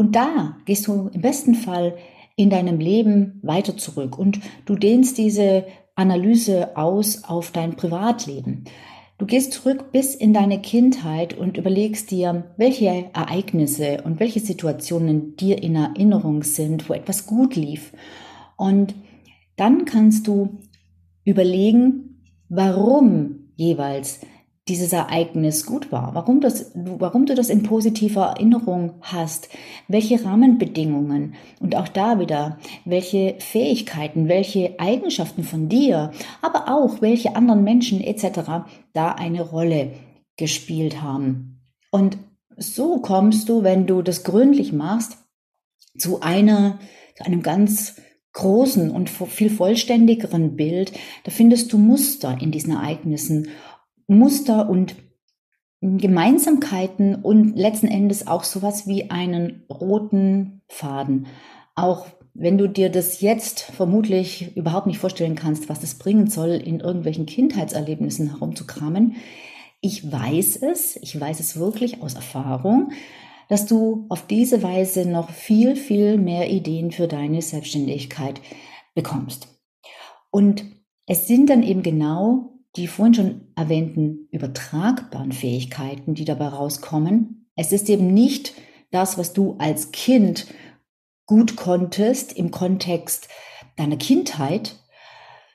Und 0.01 0.17
da 0.17 0.57
gehst 0.65 0.87
du 0.87 1.11
im 1.13 1.21
besten 1.21 1.55
Fall 1.55 1.95
in 2.35 2.49
deinem 2.49 2.81
Leben 2.81 3.39
weiter 3.43 3.77
zurück 3.77 4.19
und 4.19 4.41
du 4.65 4.75
dehnst 4.75 5.19
diese 5.19 5.67
Analyse 5.95 6.75
aus 6.79 7.25
auf 7.25 7.51
dein 7.51 7.77
Privatleben. 7.77 8.65
Du 9.19 9.27
gehst 9.27 9.53
zurück 9.53 9.93
bis 9.93 10.15
in 10.15 10.33
deine 10.33 10.63
Kindheit 10.63 11.37
und 11.37 11.59
überlegst 11.59 12.11
dir, 12.11 12.51
welche 12.57 13.11
Ereignisse 13.13 14.01
und 14.03 14.21
welche 14.21 14.41
Situationen 14.41 15.37
dir 15.37 15.63
in 15.63 15.77
Erinnerung 15.77 16.45
sind, 16.45 16.89
wo 16.89 16.95
etwas 16.95 17.27
gut 17.27 17.55
lief. 17.55 17.93
Und 18.57 18.95
dann 19.57 19.85
kannst 19.85 20.27
du 20.27 20.61
überlegen, 21.25 22.23
warum 22.49 23.51
jeweils 23.55 24.21
dieses 24.69 24.93
Ereignis 24.93 25.67
gut 25.67 25.91
war, 25.91 26.15
warum, 26.15 26.41
das, 26.41 26.71
warum 26.75 27.27
du 27.27 27.35
das 27.35 27.51
in 27.51 27.63
positiver 27.63 28.27
Erinnerung 28.27 28.95
hast, 29.01 29.49
welche 29.89 30.25
Rahmenbedingungen 30.25 31.35
und 31.59 31.75
auch 31.75 31.89
da 31.89 32.21
wieder, 32.21 32.59
welche 32.85 33.37
Fähigkeiten, 33.39 34.29
welche 34.29 34.79
Eigenschaften 34.79 35.43
von 35.43 35.69
dir, 35.69 36.13
aber 36.43 36.73
auch 36.73 37.01
welche 37.01 37.35
anderen 37.35 37.65
Menschen 37.65 38.01
etc. 38.01 38.65
da 38.93 39.13
eine 39.13 39.43
Rolle 39.43 39.93
gespielt 40.37 41.03
haben. 41.03 41.61
Und 41.91 42.19
so 42.57 43.01
kommst 43.01 43.49
du, 43.49 43.63
wenn 43.63 43.87
du 43.87 44.03
das 44.03 44.23
gründlich 44.23 44.73
machst, 44.73 45.19
zu 45.99 46.21
einer, 46.21 46.79
zu 47.17 47.25
einem 47.25 47.43
ganz 47.43 47.97
großen 48.33 48.91
und 48.91 49.11
viel 49.11 49.51
vollständigeren 49.51 50.55
Bild. 50.57 50.93
Da 51.25 51.31
findest 51.31 51.73
du 51.73 51.79
Muster 51.79 52.39
in 52.41 52.53
diesen 52.53 52.75
Ereignissen 52.75 53.49
Muster 54.11 54.69
und 54.69 54.97
Gemeinsamkeiten 55.81 57.15
und 57.15 57.57
letzten 57.57 57.87
Endes 57.87 58.27
auch 58.27 58.43
sowas 58.43 58.89
wie 58.89 59.09
einen 59.11 59.65
roten 59.71 60.63
Faden. 60.67 61.29
Auch 61.77 62.07
wenn 62.35 62.59
du 62.59 62.69
dir 62.69 62.91
das 62.91 63.21
jetzt 63.21 63.61
vermutlich 63.61 64.57
überhaupt 64.57 64.89
nicht 64.89 64.99
vorstellen 64.99 65.37
kannst, 65.37 65.69
was 65.69 65.81
das 65.81 65.95
bringen 65.95 66.27
soll, 66.27 66.51
in 66.51 66.81
irgendwelchen 66.81 67.25
Kindheitserlebnissen 67.25 68.31
herumzukramen. 68.31 69.15
Ich 69.81 70.11
weiß 70.11 70.57
es, 70.57 70.97
ich 70.97 71.19
weiß 71.19 71.39
es 71.39 71.57
wirklich 71.57 72.03
aus 72.03 72.15
Erfahrung, 72.15 72.91
dass 73.49 73.67
du 73.67 74.07
auf 74.09 74.27
diese 74.27 74.65
Weise 74.65 75.09
noch 75.09 75.31
viel, 75.31 75.77
viel 75.77 76.19
mehr 76.19 76.51
Ideen 76.51 76.91
für 76.91 77.07
deine 77.07 77.43
Selbstständigkeit 77.43 78.41
bekommst. 78.95 79.49
Und 80.31 80.65
es 81.07 81.29
sind 81.29 81.49
dann 81.49 81.63
eben 81.63 81.83
genau 81.83 82.60
die 82.77 82.87
vorhin 82.87 83.15
schon 83.15 83.41
erwähnten 83.57 84.29
übertragbaren 84.31 85.33
Fähigkeiten, 85.33 86.15
die 86.15 86.25
dabei 86.25 86.49
rauskommen. 86.49 87.49
Es 87.57 87.73
ist 87.73 87.89
eben 87.89 88.15
nicht 88.15 88.55
das, 88.91 89.19
was 89.19 89.33
du 89.33 89.57
als 89.59 89.93
Kind 89.93 90.47
gut 91.27 91.57
konntest 91.57 92.33
im 92.33 92.51
Kontext 92.51 93.29
deiner 93.77 93.97
Kindheit, 93.97 94.77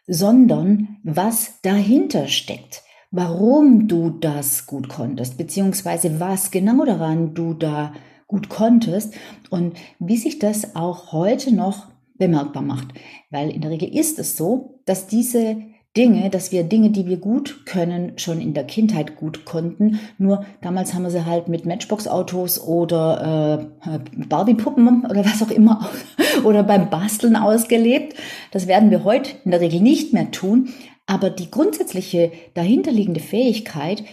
sondern 0.07 0.97
was 1.03 1.61
dahinter 1.61 2.27
steckt, 2.27 2.83
warum 3.11 3.87
du 3.87 4.09
das 4.09 4.67
gut 4.67 4.89
konntest, 4.89 5.37
beziehungsweise 5.37 6.19
was 6.19 6.51
genau 6.51 6.85
daran 6.85 7.33
du 7.33 7.53
da 7.53 7.93
gut 8.27 8.49
konntest 8.49 9.13
und 9.49 9.77
wie 9.99 10.17
sich 10.17 10.39
das 10.39 10.75
auch 10.75 11.11
heute 11.11 11.53
noch 11.53 11.87
bemerkbar 12.15 12.63
macht. 12.63 12.87
Weil 13.29 13.49
in 13.49 13.61
der 13.61 13.71
Regel 13.71 13.93
ist 13.95 14.19
es 14.19 14.37
so, 14.37 14.81
dass 14.85 15.07
diese 15.07 15.57
Dinge, 15.95 16.29
dass 16.29 16.51
wir 16.51 16.63
Dinge, 16.63 16.89
die 16.89 17.07
wir 17.07 17.17
gut 17.17 17.65
können, 17.65 18.17
schon 18.17 18.41
in 18.41 18.53
der 18.53 18.65
Kindheit 18.65 19.15
gut 19.15 19.45
konnten. 19.45 19.99
Nur 20.17 20.45
damals 20.61 20.93
haben 20.93 21.03
wir 21.03 21.09
sie 21.09 21.25
halt 21.25 21.47
mit 21.47 21.65
Matchbox-Autos 21.65 22.61
oder 22.61 23.69
äh, 23.85 23.99
Barbie-Puppen 24.25 25.05
oder 25.05 25.23
was 25.23 25.41
auch 25.41 25.51
immer 25.51 25.89
oder 26.43 26.63
beim 26.63 26.89
Basteln 26.89 27.37
ausgelebt. 27.37 28.15
Das 28.51 28.67
werden 28.67 28.91
wir 28.91 29.05
heute 29.05 29.31
in 29.45 29.51
der 29.51 29.61
Regel 29.61 29.79
nicht 29.79 30.11
mehr 30.11 30.31
tun. 30.31 30.69
Aber 31.05 31.29
die 31.29 31.49
grundsätzliche 31.49 32.31
dahinterliegende 32.55 33.21
Fähigkeit, 33.21 34.03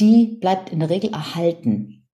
die 0.00 0.38
bleibt 0.40 0.70
in 0.70 0.80
der 0.80 0.90
Regel 0.90 1.12
erhalten. 1.12 2.06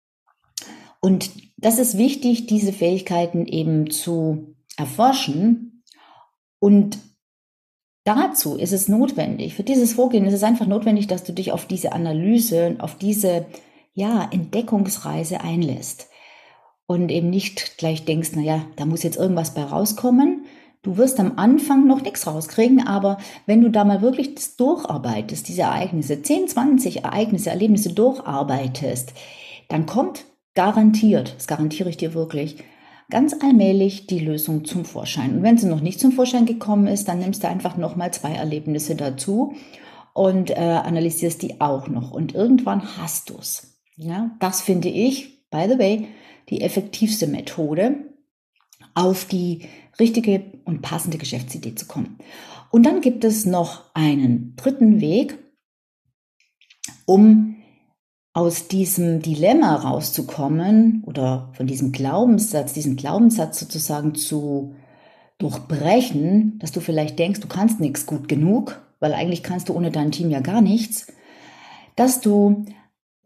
Und 0.99 1.31
das 1.57 1.77
ist 1.77 1.97
wichtig, 1.97 2.47
diese 2.47 2.73
Fähigkeiten 2.73 3.45
eben 3.45 3.91
zu 3.91 4.55
erforschen 4.77 5.83
und 6.59 6.97
dazu 8.03 8.55
ist 8.55 8.74
es 8.74 8.88
notwendig, 8.88 9.53
für 9.55 9.63
dieses 9.63 9.93
Vorgehen 9.93 10.25
ist 10.25 10.34
es 10.34 10.43
einfach 10.43 10.67
notwendig, 10.67 11.08
dass 11.08 11.24
du 11.24 11.34
dich 11.34 11.51
auf 11.51 11.65
diese 11.65 11.93
Analyse, 11.93 12.75
auf 12.79 12.98
diese 12.98 13.46
ja, 13.93 14.27
Entdeckungsreise 14.31 15.41
einlässt 15.41 16.08
und 16.86 17.10
eben 17.10 17.29
nicht 17.29 17.77
gleich 17.77 18.05
denkst, 18.05 18.31
naja, 18.36 18.65
da 18.75 18.86
muss 18.86 19.03
jetzt 19.03 19.17
irgendwas 19.17 19.53
bei 19.53 19.63
rauskommen. 19.63 20.46
Du 20.84 20.98
wirst 20.98 21.20
am 21.20 21.34
Anfang 21.38 21.86
noch 21.86 22.01
nichts 22.01 22.25
rauskriegen, 22.25 22.88
aber 22.88 23.17
wenn 23.46 23.62
du 23.62 23.70
da 23.70 23.84
mal 23.84 24.01
wirklich 24.01 24.34
das 24.34 24.55
durcharbeitest, 24.55 25.48
diese 25.48 25.62
Ereignisse, 25.62 26.22
10, 26.22 26.48
20 26.48 27.03
Ereignisse, 27.03 27.51
Erlebnisse 27.51 27.93
durcharbeitest, 27.93 29.13
dann 29.67 29.86
kommt 29.86 30.25
garantiert, 30.55 31.36
das 31.38 31.48
garantiere 31.48 31.89
ich 31.89 31.98
dir 31.98 32.13
wirklich, 32.13 32.58
ganz 33.12 33.36
allmählich 33.41 34.08
die 34.08 34.20
Lösung 34.20 34.65
zum 34.65 34.86
Vorschein. 34.86 35.36
Und 35.36 35.44
wenn 35.44 35.58
sie 35.58 35.68
noch 35.68 35.82
nicht 35.82 36.00
zum 36.00 36.12
Vorschein 36.12 36.46
gekommen 36.46 36.88
ist, 36.88 37.08
dann 37.08 37.20
nimmst 37.20 37.44
du 37.44 37.48
einfach 37.48 37.77
nochmal 37.77 38.12
zwei 38.12 38.32
Erlebnisse 38.32 38.96
dazu 38.96 39.53
und 40.13 40.50
äh, 40.50 40.56
analysierst 40.56 41.41
die 41.41 41.62
auch 41.62 41.88
noch. 41.88 42.12
Und 42.12 42.34
irgendwann 42.34 42.98
hast 42.98 43.30
du 43.30 43.36
es. 43.38 43.80
Ja, 43.96 44.32
das 44.39 44.62
finde 44.62 44.89
ich, 44.89 45.50
by 45.51 45.68
the 45.70 45.77
way, 45.77 46.08
die 46.50 46.62
effektivste 46.62 47.27
Methode, 47.27 48.06
auf 48.94 49.25
die 49.25 49.68
richtige 50.00 50.44
und 50.65 50.82
passende 50.82 51.18
Geschäftsidee 51.18 51.75
zu 51.75 51.86
kommen. 51.86 52.18
Und 52.72 52.86
dann 52.86 53.01
gibt 53.01 53.24
es 53.24 53.46
noch 53.46 53.94
einen 53.94 54.56
dritten 54.56 55.01
Weg, 55.01 55.38
um 57.06 57.61
aus 58.33 58.67
diesem 58.67 59.21
Dilemma 59.21 59.75
rauszukommen 59.75 61.03
oder 61.05 61.50
von 61.53 61.67
diesem 61.67 61.91
Glaubenssatz, 61.91 62.73
diesen 62.73 62.95
Glaubenssatz 62.95 63.59
sozusagen 63.59 64.15
zu 64.15 64.75
durchbrechen, 65.38 66.57
dass 66.59 66.71
du 66.71 66.79
vielleicht 66.79 67.19
denkst, 67.19 67.41
du 67.41 67.47
kannst 67.47 67.79
nichts 67.79 68.05
gut 68.05 68.27
genug, 68.27 68.81
weil 69.00 69.13
eigentlich 69.13 69.43
kannst 69.43 69.69
du 69.69 69.73
ohne 69.73 69.91
dein 69.91 70.11
Team 70.11 70.29
ja 70.29 70.39
gar 70.39 70.61
nichts, 70.61 71.07
dass 71.95 72.21
du 72.21 72.65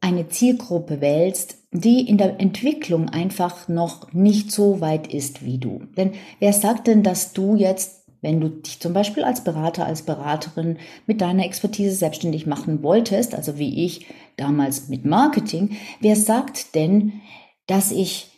eine 0.02 0.30
Zielgruppe 0.30 1.02
wählst, 1.02 1.58
die 1.72 2.08
in 2.08 2.18
der 2.18 2.40
Entwicklung 2.40 3.10
einfach 3.10 3.68
noch 3.68 4.12
nicht 4.14 4.52
so 4.52 4.82
weit 4.82 5.14
ist 5.14 5.44
wie 5.44 5.58
du. 5.58 5.82
Denn 5.98 6.14
wer 6.40 6.54
sagt 6.54 6.88
denn, 6.88 7.04
dass 7.04 7.34
du 7.34 7.56
jetzt 7.56 8.06
wenn 8.26 8.42
du 8.42 8.50
dich 8.50 8.80
zum 8.80 8.92
Beispiel 8.92 9.24
als 9.24 9.44
Berater, 9.44 9.86
als 9.86 10.02
Beraterin 10.02 10.78
mit 11.06 11.22
deiner 11.22 11.46
Expertise 11.46 11.94
selbstständig 11.94 12.48
machen 12.48 12.82
wolltest, 12.82 13.36
also 13.36 13.60
wie 13.60 13.86
ich 13.86 14.08
damals 14.38 14.88
mit 14.90 15.06
Marketing, 15.06 15.78
wer 16.00 16.16
sagt 16.16 16.76
denn, 16.76 17.22
dass 17.68 17.92
ich 17.92 18.32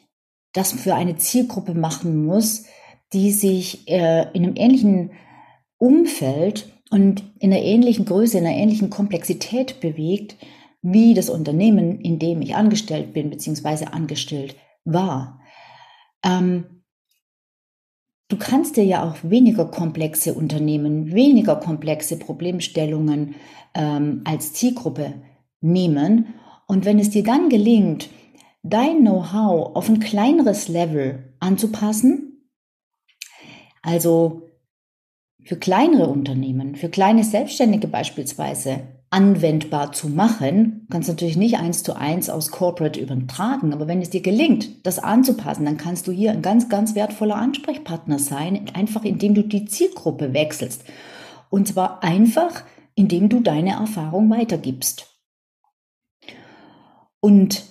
das 0.54 0.72
für 0.72 0.96
eine 0.96 1.18
Zielgruppe 1.18 1.74
machen 1.74 2.26
muss, 2.26 2.66
die 3.14 3.32
sich 3.32 3.88
äh, 3.90 4.28
in 4.34 4.44
einem 4.44 4.56
ähnlichen 4.56 5.12
Umfeld 5.78 6.72
und 6.90 7.24
in 7.40 7.52
einer 7.52 7.62
ähnlichen 7.62 8.06
Größe, 8.06 8.38
in 8.38 8.46
einer 8.46 8.56
ähnlichen 8.56 8.90
Komplexität 8.90 9.80
bewegt, 9.82 10.36
wie 10.82 11.14
das 11.14 11.30
Unternehmen, 11.30 12.00
in 12.02 12.20
dem 12.20 12.42
ich 12.42 12.56
angestellt 12.56 13.14
bin, 13.14 13.30
beziehungsweise 13.30 13.94
angestellt 13.94 14.56
war. 14.86 15.42
Ähm, 16.24 16.78
Du 18.30 18.36
kannst 18.38 18.76
dir 18.76 18.84
ja 18.84 19.10
auch 19.10 19.16
weniger 19.24 19.66
komplexe 19.66 20.34
Unternehmen, 20.34 21.14
weniger 21.14 21.56
komplexe 21.56 22.20
Problemstellungen 22.20 23.36
ähm, 23.74 24.22
als 24.26 24.52
Zielgruppe 24.52 25.14
nehmen. 25.62 26.36
Und 26.68 26.86
wenn 26.86 27.00
es 27.00 27.10
dir 27.10 27.24
dann 27.24 27.50
gelingt, 27.50 28.10
dein 28.64 29.00
Know-how 29.02 29.76
auf 29.76 29.90
ein 29.90 30.00
kleineres 30.00 30.68
Level 30.68 31.34
anzupassen, 31.40 32.50
also 33.82 34.44
für 35.44 35.56
kleinere 35.56 36.08
Unternehmen, 36.08 36.76
für 36.76 36.90
kleine 36.90 37.24
Selbstständige 37.24 37.88
beispielsweise, 37.88 38.82
anwendbar 39.10 39.94
zu 39.94 40.10
machen. 40.10 40.82
Du 40.82 40.88
kannst 40.92 41.08
natürlich 41.08 41.38
nicht 41.38 41.58
eins 41.58 41.84
zu 41.84 41.96
eins 41.96 42.30
aus 42.30 42.52
Corporate 42.52 43.00
übertragen, 43.00 43.72
aber 43.72 43.88
wenn 43.88 44.02
es 44.02 44.10
dir 44.10 44.22
gelingt, 44.22 44.86
das 44.86 45.00
anzupassen, 45.00 45.66
dann 45.66 45.78
kannst 45.78 46.08
du 46.08 46.12
hier 46.12 46.32
ein 46.32 46.42
ganz, 46.42 46.68
ganz 46.68 46.94
wertvoller 46.96 47.38
Ansprechpartner 47.38 48.20
sein, 48.20 48.66
einfach 48.74 49.04
indem 49.04 49.34
du 49.34 49.44
die 49.44 49.66
Zielgruppe 49.66 50.34
wechselst. 50.34 50.84
Und 51.50 51.70
zwar 51.70 52.04
einfach, 52.04 52.64
indem 52.96 53.30
du 53.30 53.40
deine 53.40 53.72
Erfahrung 53.72 54.30
weitergibst. 54.30 55.17
Und 57.28 57.66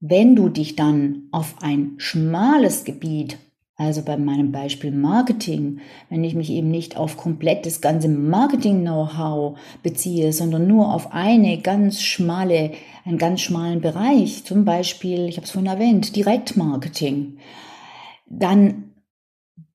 wenn 0.00 0.34
du 0.34 0.48
dich 0.48 0.74
dann 0.74 1.28
auf 1.32 1.56
ein 1.60 1.96
schmales 1.98 2.84
Gebiet 2.84 3.36
also 3.76 4.00
bei 4.00 4.16
meinem 4.16 4.52
Beispiel 4.52 4.90
Marketing, 4.90 5.80
wenn 6.08 6.24
ich 6.24 6.34
mich 6.34 6.48
eben 6.48 6.70
nicht 6.70 6.96
auf 6.96 7.18
komplett 7.18 7.66
das 7.66 7.82
ganze 7.82 8.08
Marketing-Know-how 8.08 9.58
beziehe, 9.82 10.32
sondern 10.32 10.66
nur 10.66 10.94
auf 10.94 11.12
eine 11.12 11.58
ganz 11.60 12.00
schmale, 12.00 12.72
einen 13.04 13.18
ganz 13.18 13.42
schmalen 13.42 13.82
Bereich, 13.82 14.44
zum 14.44 14.64
Beispiel, 14.64 15.28
ich 15.28 15.36
habe 15.36 15.44
es 15.44 15.50
vorhin 15.50 15.70
erwähnt, 15.70 16.16
Direktmarketing, 16.16 17.36
dann 18.30 18.94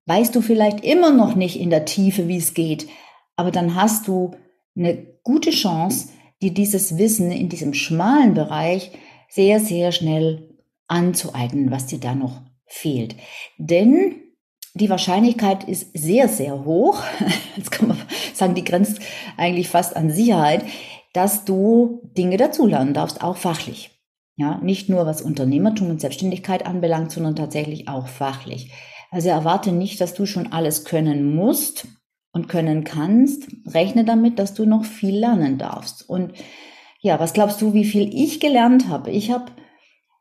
weißt 0.06 0.34
du 0.34 0.40
vielleicht 0.40 0.84
immer 0.84 1.12
noch 1.12 1.36
nicht 1.36 1.60
in 1.60 1.70
der 1.70 1.84
Tiefe, 1.84 2.26
wie 2.26 2.38
es 2.38 2.54
geht, 2.54 2.88
aber 3.36 3.52
dann 3.52 3.76
hast 3.76 4.08
du 4.08 4.32
eine 4.76 4.98
gute 5.22 5.50
Chance, 5.50 6.08
dir 6.44 6.54
dieses 6.54 6.98
Wissen 6.98 7.32
in 7.32 7.48
diesem 7.48 7.74
schmalen 7.74 8.34
Bereich 8.34 8.92
sehr, 9.28 9.60
sehr 9.60 9.92
schnell 9.92 10.50
anzueignen, 10.86 11.70
was 11.70 11.86
dir 11.86 11.98
da 11.98 12.14
noch 12.14 12.42
fehlt. 12.66 13.16
Denn 13.58 14.16
die 14.74 14.90
Wahrscheinlichkeit 14.90 15.64
ist 15.64 15.96
sehr, 15.96 16.28
sehr 16.28 16.64
hoch, 16.64 17.02
jetzt 17.56 17.70
kann 17.70 17.88
man 17.88 17.98
sagen, 18.34 18.54
die 18.54 18.64
grenzt 18.64 19.00
eigentlich 19.36 19.68
fast 19.68 19.96
an 19.96 20.10
Sicherheit, 20.10 20.64
dass 21.12 21.44
du 21.44 22.00
Dinge 22.16 22.36
dazulernen 22.36 22.92
darfst, 22.92 23.22
auch 23.22 23.36
fachlich. 23.36 23.90
Ja, 24.36 24.58
nicht 24.58 24.88
nur 24.88 25.06
was 25.06 25.22
Unternehmertum 25.22 25.90
und 25.90 26.00
Selbstständigkeit 26.00 26.66
anbelangt, 26.66 27.12
sondern 27.12 27.36
tatsächlich 27.36 27.88
auch 27.88 28.08
fachlich. 28.08 28.72
Also 29.12 29.28
erwarte 29.28 29.70
nicht, 29.70 30.00
dass 30.00 30.12
du 30.14 30.26
schon 30.26 30.52
alles 30.52 30.84
können 30.84 31.36
musst 31.36 31.86
und 32.34 32.48
können 32.48 32.84
kannst. 32.84 33.46
Rechne 33.66 34.04
damit, 34.04 34.38
dass 34.38 34.52
du 34.52 34.66
noch 34.66 34.84
viel 34.84 35.16
lernen 35.16 35.56
darfst. 35.56 36.06
Und 36.06 36.34
ja, 37.00 37.18
was 37.18 37.32
glaubst 37.32 37.62
du, 37.62 37.72
wie 37.72 37.84
viel 37.84 38.12
ich 38.12 38.40
gelernt 38.40 38.88
habe? 38.88 39.10
Ich 39.10 39.30
habe 39.30 39.52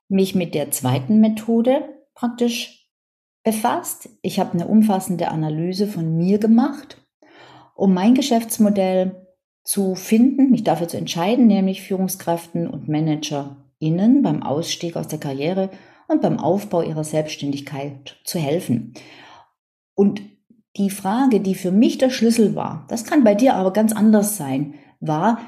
mich 0.07 0.35
mit 0.35 0.53
der 0.53 0.71
zweiten 0.71 1.19
Methode 1.19 1.89
praktisch 2.13 2.87
befasst. 3.43 4.09
Ich 4.21 4.39
habe 4.39 4.53
eine 4.53 4.67
umfassende 4.67 5.29
Analyse 5.29 5.87
von 5.87 6.15
mir 6.15 6.37
gemacht, 6.37 7.01
um 7.75 7.93
mein 7.93 8.13
Geschäftsmodell 8.13 9.27
zu 9.63 9.95
finden, 9.95 10.51
mich 10.51 10.63
dafür 10.63 10.87
zu 10.87 10.97
entscheiden, 10.97 11.47
nämlich 11.47 11.81
Führungskräften 11.81 12.67
und 12.67 12.87
ManagerInnen 12.87 14.21
beim 14.21 14.43
Ausstieg 14.43 14.95
aus 14.95 15.07
der 15.07 15.19
Karriere 15.19 15.71
und 16.07 16.21
beim 16.21 16.37
Aufbau 16.37 16.83
ihrer 16.83 17.03
Selbstständigkeit 17.03 18.17
zu 18.23 18.37
helfen. 18.37 18.93
Und 19.95 20.21
die 20.77 20.89
Frage, 20.89 21.39
die 21.39 21.55
für 21.55 21.71
mich 21.71 21.97
der 21.97 22.09
Schlüssel 22.09 22.55
war, 22.55 22.85
das 22.89 23.03
kann 23.03 23.23
bei 23.23 23.35
dir 23.35 23.55
aber 23.55 23.73
ganz 23.73 23.93
anders 23.93 24.37
sein, 24.37 24.73
war, 24.99 25.39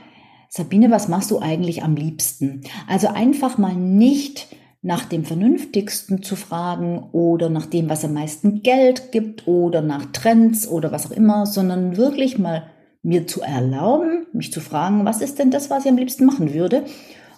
Sabine, 0.49 0.91
was 0.91 1.07
machst 1.07 1.31
du 1.31 1.39
eigentlich 1.39 1.83
am 1.83 1.95
liebsten? 1.95 2.61
Also 2.87 3.07
einfach 3.07 3.57
mal 3.57 3.75
nicht 3.75 4.47
nach 4.81 5.05
dem 5.05 5.25
Vernünftigsten 5.25 6.21
zu 6.21 6.35
fragen 6.35 7.09
oder 7.11 7.49
nach 7.49 7.65
dem, 7.65 7.89
was 7.89 8.05
am 8.05 8.13
meisten 8.13 8.61
Geld 8.61 9.11
gibt 9.11 9.47
oder 9.47 9.81
nach 9.81 10.05
Trends 10.13 10.67
oder 10.67 10.91
was 10.91 11.07
auch 11.07 11.11
immer, 11.11 11.47
sondern 11.47 11.97
wirklich 11.97 12.37
mal 12.37 12.69
mir 13.01 13.25
zu 13.25 13.41
erlauben, 13.41 14.27
mich 14.31 14.53
zu 14.53 14.61
fragen, 14.61 15.03
was 15.03 15.21
ist 15.21 15.39
denn 15.39 15.49
das, 15.49 15.69
was 15.69 15.85
ich 15.85 15.91
am 15.91 15.97
liebsten 15.97 16.25
machen 16.25 16.53
würde? 16.53 16.85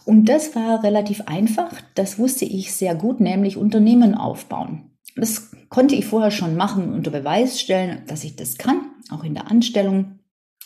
Und 0.06 0.26
das 0.26 0.56
war 0.56 0.84
relativ 0.84 1.21
einfach. 1.26 1.71
Das 1.95 2.19
wusste 2.19 2.45
ich 2.45 2.73
sehr 2.73 2.95
gut, 2.95 3.19
nämlich 3.19 3.58
Unternehmen 3.58 4.13
aufbauen. 4.13 4.91
Das 5.17 5.51
konnte 5.69 5.95
ich 5.95 6.06
vorher 6.06 6.32
schon 6.32 6.56
machen, 6.56 6.93
unter 6.93 7.12
Beweis 7.12 7.60
stellen, 7.60 8.03
dass 8.08 8.23
ich 8.23 8.36
das 8.36 8.58
kann, 8.58 8.82
auch 9.10 9.23
in 9.23 9.34
der 9.34 9.49
Anstellung 9.49 10.19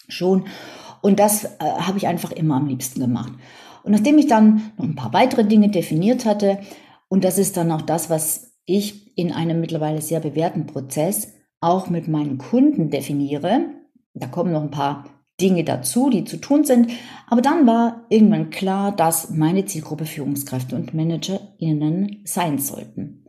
schon. 0.08 0.46
Und 1.02 1.20
das 1.20 1.46
äh, 1.46 1.50
habe 1.60 1.98
ich 1.98 2.08
einfach 2.08 2.32
immer 2.32 2.56
am 2.56 2.68
liebsten 2.68 3.00
gemacht. 3.00 3.32
Und 3.84 3.94
nachdem 3.94 4.18
ich 4.18 4.28
dann 4.28 4.72
noch 4.78 4.86
ein 4.86 4.96
paar 4.96 5.14
weitere 5.14 5.46
Dinge 5.46 5.70
definiert 5.70 6.26
hatte, 6.26 6.60
und 7.08 7.24
das 7.24 7.38
ist 7.38 7.58
dann 7.58 7.72
auch 7.72 7.82
das, 7.82 8.10
was 8.10 8.54
ich 8.66 9.18
in 9.18 9.32
einem 9.32 9.60
mittlerweile 9.60 10.02
sehr 10.02 10.20
bewährten 10.20 10.68
Prozess 10.68 11.34
auch 11.60 11.90
mit 11.90 12.08
meinen 12.08 12.38
Kunden 12.38 12.90
definiere, 12.90 13.66
da 14.14 14.28
kommen 14.28 14.52
noch 14.52 14.62
ein 14.62 14.72
paar 14.72 15.06
Dinge 15.40 15.64
dazu, 15.64 16.10
die 16.10 16.24
zu 16.24 16.38
tun 16.38 16.64
sind. 16.64 16.92
Aber 17.28 17.42
dann 17.42 17.66
war 17.66 18.06
irgendwann 18.10 18.50
klar, 18.50 18.96
dass 18.96 19.32
meine 19.32 19.66
Zielgruppe 19.66 20.06
Führungskräfte 20.06 20.76
und 20.76 20.94
ManagerInnen 20.94 22.22
sein 22.26 22.60
sollten. 22.60 23.21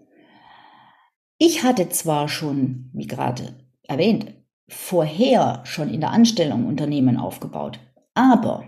Ich 1.44 1.64
hatte 1.64 1.88
zwar 1.88 2.28
schon, 2.28 2.88
wie 2.92 3.08
gerade 3.08 3.56
erwähnt, 3.88 4.32
vorher 4.68 5.64
schon 5.64 5.92
in 5.92 6.00
der 6.00 6.12
Anstellung 6.12 6.66
Unternehmen 6.66 7.16
aufgebaut, 7.16 7.80
aber 8.14 8.62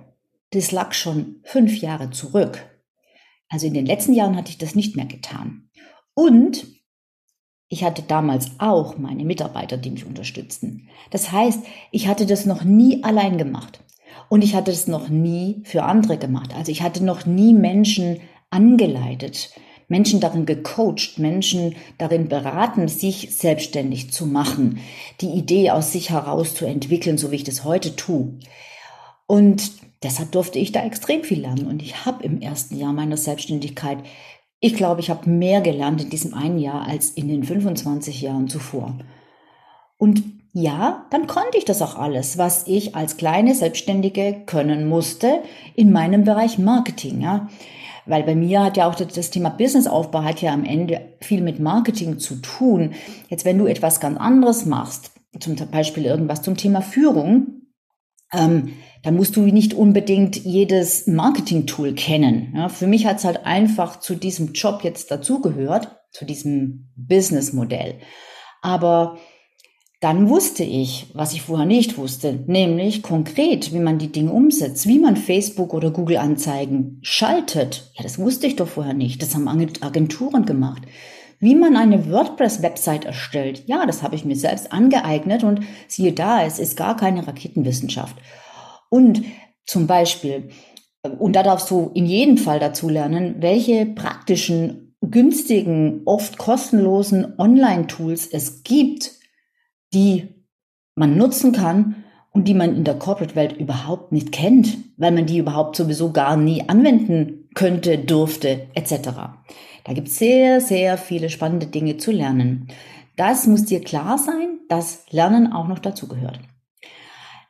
das 0.50 0.72
lag 0.72 0.92
schon 0.92 1.36
fünf 1.44 1.76
Jahre 1.76 2.10
zurück. 2.10 2.68
Also 3.48 3.68
in 3.68 3.74
den 3.74 3.86
letzten 3.86 4.12
Jahren 4.12 4.36
hatte 4.36 4.50
ich 4.50 4.58
das 4.58 4.74
nicht 4.74 4.96
mehr 4.96 5.04
getan. 5.06 5.70
Und 6.14 6.66
ich 7.68 7.84
hatte 7.84 8.02
damals 8.02 8.50
auch 8.58 8.98
meine 8.98 9.24
Mitarbeiter, 9.24 9.76
die 9.76 9.92
mich 9.92 10.04
unterstützten. 10.04 10.88
Das 11.12 11.30
heißt, 11.30 11.60
ich 11.92 12.08
hatte 12.08 12.26
das 12.26 12.44
noch 12.44 12.64
nie 12.64 13.04
allein 13.04 13.38
gemacht. 13.38 13.84
Und 14.28 14.42
ich 14.42 14.56
hatte 14.56 14.72
das 14.72 14.88
noch 14.88 15.08
nie 15.08 15.62
für 15.62 15.84
andere 15.84 16.18
gemacht. 16.18 16.52
Also 16.56 16.72
ich 16.72 16.82
hatte 16.82 17.04
noch 17.04 17.24
nie 17.24 17.54
Menschen 17.54 18.18
angeleitet, 18.50 19.50
Menschen 19.88 20.20
darin 20.20 20.46
gecoacht, 20.46 21.18
Menschen 21.18 21.76
darin 21.98 22.28
beraten, 22.28 22.88
sich 22.88 23.36
selbstständig 23.36 24.12
zu 24.12 24.26
machen, 24.26 24.80
die 25.20 25.30
Idee 25.30 25.70
aus 25.70 25.92
sich 25.92 26.10
heraus 26.10 26.54
zu 26.54 26.64
entwickeln, 26.66 27.18
so 27.18 27.30
wie 27.30 27.36
ich 27.36 27.44
das 27.44 27.64
heute 27.64 27.96
tue. 27.96 28.34
Und 29.26 29.72
deshalb 30.02 30.32
durfte 30.32 30.58
ich 30.58 30.72
da 30.72 30.84
extrem 30.84 31.24
viel 31.24 31.40
lernen. 31.40 31.66
Und 31.66 31.82
ich 31.82 32.04
habe 32.04 32.24
im 32.24 32.40
ersten 32.40 32.76
Jahr 32.76 32.92
meiner 32.92 33.16
Selbstständigkeit 33.16 33.98
ich 34.64 34.76
glaube, 34.76 35.00
ich 35.02 35.10
habe 35.10 35.28
mehr 35.28 35.60
gelernt 35.60 36.00
in 36.00 36.08
diesem 36.08 36.32
einen 36.32 36.58
Jahr 36.58 36.88
als 36.88 37.10
in 37.10 37.28
den 37.28 37.44
25 37.44 38.22
Jahren 38.22 38.48
zuvor. 38.48 38.96
Und 39.98 40.22
ja, 40.54 41.04
dann 41.10 41.26
konnte 41.26 41.58
ich 41.58 41.66
das 41.66 41.82
auch 41.82 41.96
alles, 41.98 42.38
was 42.38 42.66
ich 42.66 42.96
als 42.96 43.18
kleine 43.18 43.54
Selbstständige 43.54 44.44
können 44.46 44.88
musste 44.88 45.42
in 45.74 45.92
meinem 45.92 46.24
Bereich 46.24 46.56
Marketing. 46.58 47.20
Ja. 47.20 47.50
Weil 48.06 48.22
bei 48.22 48.34
mir 48.34 48.62
hat 48.62 48.76
ja 48.76 48.88
auch 48.88 48.94
das 48.94 49.30
Thema 49.30 49.50
Businessaufbau 49.50 50.22
hat 50.22 50.42
ja 50.42 50.52
am 50.52 50.64
Ende 50.64 51.14
viel 51.20 51.40
mit 51.40 51.60
Marketing 51.60 52.18
zu 52.18 52.36
tun. 52.36 52.94
Jetzt, 53.28 53.44
wenn 53.44 53.58
du 53.58 53.66
etwas 53.66 54.00
ganz 54.00 54.18
anderes 54.18 54.66
machst, 54.66 55.12
zum 55.40 55.56
Beispiel 55.70 56.04
irgendwas 56.04 56.42
zum 56.42 56.56
Thema 56.56 56.80
Führung, 56.80 57.62
ähm, 58.32 58.74
dann 59.02 59.16
musst 59.16 59.36
du 59.36 59.42
nicht 59.42 59.74
unbedingt 59.74 60.36
jedes 60.36 61.06
Marketing-Tool 61.06 61.94
kennen. 61.94 62.54
Ja, 62.56 62.68
für 62.68 62.86
mich 62.86 63.06
hat 63.06 63.18
es 63.18 63.24
halt 63.24 63.44
einfach 63.44 64.00
zu 64.00 64.14
diesem 64.14 64.52
Job 64.52 64.80
jetzt 64.82 65.10
dazugehört, 65.10 65.96
zu 66.10 66.24
diesem 66.24 66.90
Business-Modell. 66.96 67.98
Aber 68.62 69.18
dann 70.04 70.28
wusste 70.28 70.64
ich, 70.64 71.06
was 71.14 71.32
ich 71.32 71.40
vorher 71.40 71.64
nicht 71.64 71.96
wusste, 71.96 72.38
nämlich 72.46 73.02
konkret, 73.02 73.72
wie 73.72 73.78
man 73.78 73.96
die 73.96 74.12
Dinge 74.12 74.32
umsetzt, 74.32 74.86
wie 74.86 74.98
man 74.98 75.16
Facebook 75.16 75.72
oder 75.72 75.90
Google 75.90 76.18
Anzeigen 76.18 76.98
schaltet. 77.00 77.90
Ja, 77.94 78.02
das 78.02 78.18
wusste 78.18 78.46
ich 78.46 78.56
doch 78.56 78.68
vorher 78.68 78.92
nicht. 78.92 79.22
Das 79.22 79.34
haben 79.34 79.48
Agenturen 79.48 80.44
gemacht. 80.44 80.82
Wie 81.40 81.54
man 81.54 81.74
eine 81.78 82.10
WordPress-Website 82.10 83.06
erstellt, 83.06 83.62
ja, 83.64 83.86
das 83.86 84.02
habe 84.02 84.14
ich 84.14 84.26
mir 84.26 84.36
selbst 84.36 84.74
angeeignet 84.74 85.42
und 85.42 85.60
siehe 85.88 86.12
da, 86.12 86.44
es 86.44 86.58
ist 86.58 86.76
gar 86.76 86.98
keine 86.98 87.26
Raketenwissenschaft. 87.26 88.16
Und 88.90 89.22
zum 89.64 89.86
Beispiel, 89.86 90.50
und 91.18 91.34
da 91.34 91.42
darfst 91.42 91.70
du 91.70 91.90
in 91.94 92.04
jedem 92.04 92.36
Fall 92.36 92.60
dazu 92.60 92.90
lernen, 92.90 93.36
welche 93.38 93.86
praktischen, 93.86 94.94
günstigen, 95.00 96.02
oft 96.04 96.36
kostenlosen 96.36 97.38
Online-Tools 97.38 98.26
es 98.26 98.64
gibt, 98.64 99.23
die 99.94 100.28
man 100.96 101.16
nutzen 101.16 101.52
kann 101.52 102.04
und 102.32 102.48
die 102.48 102.54
man 102.54 102.76
in 102.76 102.84
der 102.84 102.98
Corporate-Welt 102.98 103.56
überhaupt 103.56 104.12
nicht 104.12 104.32
kennt, 104.32 104.76
weil 104.96 105.12
man 105.12 105.26
die 105.26 105.38
überhaupt 105.38 105.76
sowieso 105.76 106.12
gar 106.12 106.36
nie 106.36 106.68
anwenden 106.68 107.48
könnte, 107.54 107.98
durfte, 107.98 108.66
etc. 108.74 109.10
Da 109.84 109.92
gibt 109.92 110.08
es 110.08 110.18
sehr, 110.18 110.60
sehr 110.60 110.98
viele 110.98 111.30
spannende 111.30 111.66
Dinge 111.66 111.96
zu 111.96 112.10
lernen. 112.10 112.68
Das 113.16 113.46
muss 113.46 113.64
dir 113.64 113.80
klar 113.80 114.18
sein, 114.18 114.58
dass 114.68 115.04
Lernen 115.10 115.52
auch 115.52 115.68
noch 115.68 115.78
dazugehört. 115.78 116.40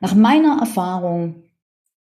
Nach 0.01 0.15
meiner 0.15 0.59
Erfahrung 0.61 1.45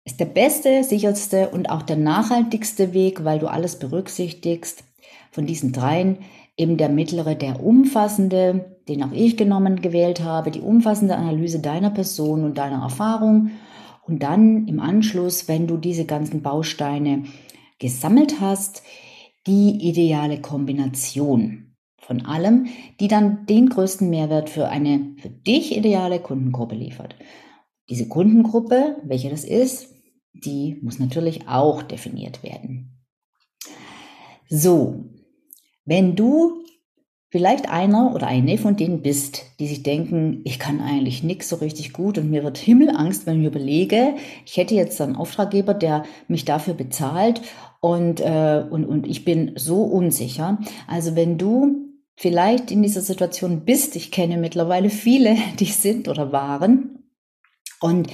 ist 0.05 0.21
der 0.21 0.27
beste, 0.27 0.85
sicherste 0.85 1.49
und 1.51 1.71
auch 1.71 1.83
der 1.83 1.97
nachhaltigste 1.97 2.93
Weg, 2.93 3.25
weil 3.25 3.40
du 3.40 3.49
alles 3.49 3.79
berücksichtigst, 3.79 4.85
von 5.33 5.47
diesen 5.47 5.73
dreien 5.73 6.19
eben 6.57 6.77
der 6.77 6.88
mittlere, 6.88 7.35
der 7.35 7.64
umfassende, 7.64 8.69
den 8.88 9.03
auch 9.03 9.12
ich 9.12 9.37
genommen 9.37 9.81
gewählt 9.81 10.23
habe, 10.23 10.51
die 10.51 10.61
umfassende 10.61 11.16
Analyse 11.16 11.61
deiner 11.61 11.90
Person 11.90 12.45
und 12.45 12.59
deiner 12.59 12.83
Erfahrung 12.83 13.51
und 14.07 14.23
dann 14.23 14.66
im 14.66 14.81
Anschluss, 14.81 15.49
wenn 15.49 15.66
du 15.66 15.77
diese 15.77 16.05
ganzen 16.05 16.43
Bausteine 16.43 17.25
gesammelt 17.79 18.40
hast, 18.40 18.83
die 19.47 19.88
ideale 19.88 20.40
Kombination 20.40 21.77
von 21.99 22.23
allem, 22.27 22.66
die 22.99 23.09
dann 23.09 23.47
den 23.47 23.69
größten 23.69 24.11
Mehrwert 24.11 24.51
für 24.51 24.69
eine 24.69 25.14
für 25.19 25.31
dich 25.31 25.77
ideale 25.77 26.19
Kundengruppe 26.19 26.75
liefert. 26.75 27.14
Diese 27.88 28.09
Kundengruppe, 28.09 28.97
welche 29.05 29.31
das 29.31 29.45
ist, 29.45 29.95
die 30.33 30.79
muss 30.83 30.99
natürlich 30.99 31.49
auch 31.49 31.83
definiert 31.83 32.43
werden. 32.43 33.01
So, 34.49 35.05
wenn 35.85 36.16
du 36.16 36.64
vielleicht 37.31 37.71
einer 37.71 38.14
oder 38.14 38.27
eine 38.27 38.59
von 38.59 38.77
denen 38.77 39.03
bist, 39.03 39.45
die 39.61 39.69
sich 39.69 39.83
denken, 39.83 40.40
ich 40.45 40.59
kann 40.59 40.81
eigentlich 40.81 41.23
nichts 41.23 41.49
so 41.49 41.57
richtig 41.57 41.93
gut 41.93 42.19
und 42.19 42.31
mir 42.31 42.43
wird 42.43 42.59
Himmelangst, 42.59 43.27
wenn 43.27 43.40
ich 43.40 43.47
überlege, 43.47 44.14
ich 44.45 44.57
hätte 44.57 44.75
jetzt 44.75 45.01
einen 45.01 45.16
Auftraggeber, 45.16 45.75
der 45.75 46.05
mich 46.27 46.45
dafür 46.45 46.75
bezahlt 46.75 47.40
und, 47.81 48.21
äh, 48.21 48.64
und, 48.69 48.85
und 48.85 49.07
ich 49.07 49.25
bin 49.25 49.53
so 49.57 49.83
unsicher. 49.83 50.59
Also 50.88 51.14
wenn 51.14 51.38
du 51.38 51.87
vielleicht 52.16 52.71
in 52.71 52.83
dieser 52.83 53.01
Situation 53.01 53.64
bist, 53.64 53.97
ich 53.97 54.11
kenne 54.11 54.37
mittlerweile 54.37 54.90
viele, 54.90 55.37
die 55.59 55.66
sind 55.66 56.09
oder 56.09 56.33
waren, 56.33 56.97
und 57.81 58.09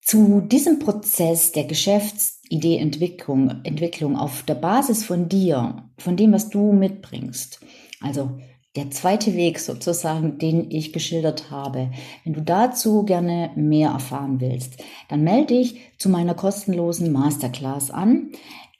zu 0.00 0.40
diesem 0.40 0.78
Prozess 0.78 1.52
der 1.52 1.64
Geschäftsideeentwicklung 1.64 3.60
Entwicklung 3.64 4.16
auf 4.16 4.42
der 4.44 4.54
Basis 4.54 5.04
von 5.04 5.28
dir, 5.28 5.90
von 5.98 6.16
dem, 6.16 6.32
was 6.32 6.48
du 6.48 6.72
mitbringst, 6.72 7.60
also 8.00 8.38
der 8.76 8.90
zweite 8.90 9.34
Weg 9.34 9.58
sozusagen, 9.58 10.38
den 10.38 10.70
ich 10.70 10.92
geschildert 10.92 11.50
habe. 11.50 11.90
Wenn 12.24 12.34
du 12.34 12.42
dazu 12.42 13.04
gerne 13.04 13.50
mehr 13.56 13.90
erfahren 13.90 14.40
willst, 14.40 14.76
dann 15.08 15.24
melde 15.24 15.54
dich 15.54 15.80
zu 15.98 16.08
meiner 16.08 16.34
kostenlosen 16.34 17.10
Masterclass 17.10 17.90
an, 17.90 18.30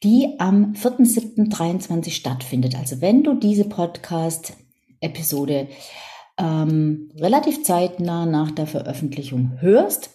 die 0.05 0.37
am 0.39 0.75
4.7.23 0.75 2.11
stattfindet. 2.11 2.77
Also 2.77 3.01
wenn 3.01 3.25
du 3.25 3.35
diese 3.35 3.65
Podcast-Episode 3.65 5.67
ähm, 6.39 7.11
relativ 7.17 7.65
zeitnah 7.65 8.27
nach 8.27 8.53
der 8.53 8.69
Veröffentlichung 8.69 9.61
hörst, 9.61 10.11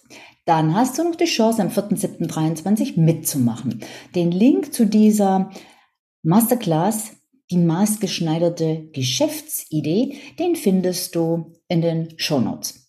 dann 0.46 0.74
hast 0.74 0.98
du 0.98 1.04
noch 1.04 1.16
die 1.16 1.24
Chance, 1.24 1.62
am 1.62 1.68
4.7.23 1.68 2.98
mitzumachen. 2.98 3.80
Den 4.14 4.30
Link 4.30 4.72
zu 4.72 4.86
dieser 4.86 5.50
Masterclass, 6.22 7.12
die 7.50 7.58
maßgeschneiderte 7.58 8.90
Geschäftsidee, 8.92 10.18
den 10.38 10.56
findest 10.56 11.14
du 11.14 11.52
in 11.68 11.82
den 11.82 12.18
Show 12.18 12.40
Notes. 12.40 12.88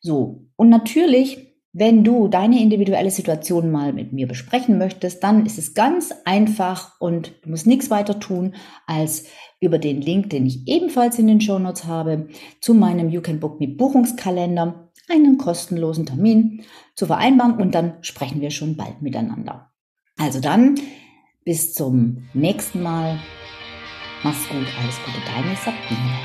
So, 0.00 0.46
und 0.56 0.68
natürlich 0.68 1.54
wenn 1.76 2.04
du 2.04 2.28
deine 2.28 2.62
individuelle 2.62 3.10
Situation 3.10 3.72
mal 3.72 3.92
mit 3.92 4.12
mir 4.12 4.28
besprechen 4.28 4.78
möchtest, 4.78 5.24
dann 5.24 5.44
ist 5.44 5.58
es 5.58 5.74
ganz 5.74 6.14
einfach 6.24 7.00
und 7.00 7.32
du 7.42 7.50
musst 7.50 7.66
nichts 7.66 7.90
weiter 7.90 8.20
tun, 8.20 8.54
als 8.86 9.24
über 9.60 9.78
den 9.78 10.00
Link, 10.00 10.30
den 10.30 10.46
ich 10.46 10.68
ebenfalls 10.68 11.18
in 11.18 11.26
den 11.26 11.40
Show 11.40 11.58
Notes 11.58 11.84
habe, 11.84 12.28
zu 12.60 12.74
meinem 12.74 13.10
You 13.10 13.22
Can 13.22 13.40
Book 13.40 13.58
Me 13.58 13.66
Buchungskalender 13.66 14.92
einen 15.10 15.36
kostenlosen 15.36 16.06
Termin 16.06 16.62
zu 16.94 17.06
vereinbaren 17.06 17.56
und 17.56 17.74
dann 17.74 17.94
sprechen 18.02 18.40
wir 18.40 18.52
schon 18.52 18.76
bald 18.76 19.02
miteinander. 19.02 19.72
Also 20.16 20.38
dann, 20.40 20.76
bis 21.44 21.74
zum 21.74 22.28
nächsten 22.34 22.82
Mal. 22.82 23.18
Mach's 24.24 24.48
gut, 24.48 24.66
alles 24.80 24.98
Gute, 25.04 25.18
deine 25.26 25.54
Sabine. 25.54 26.18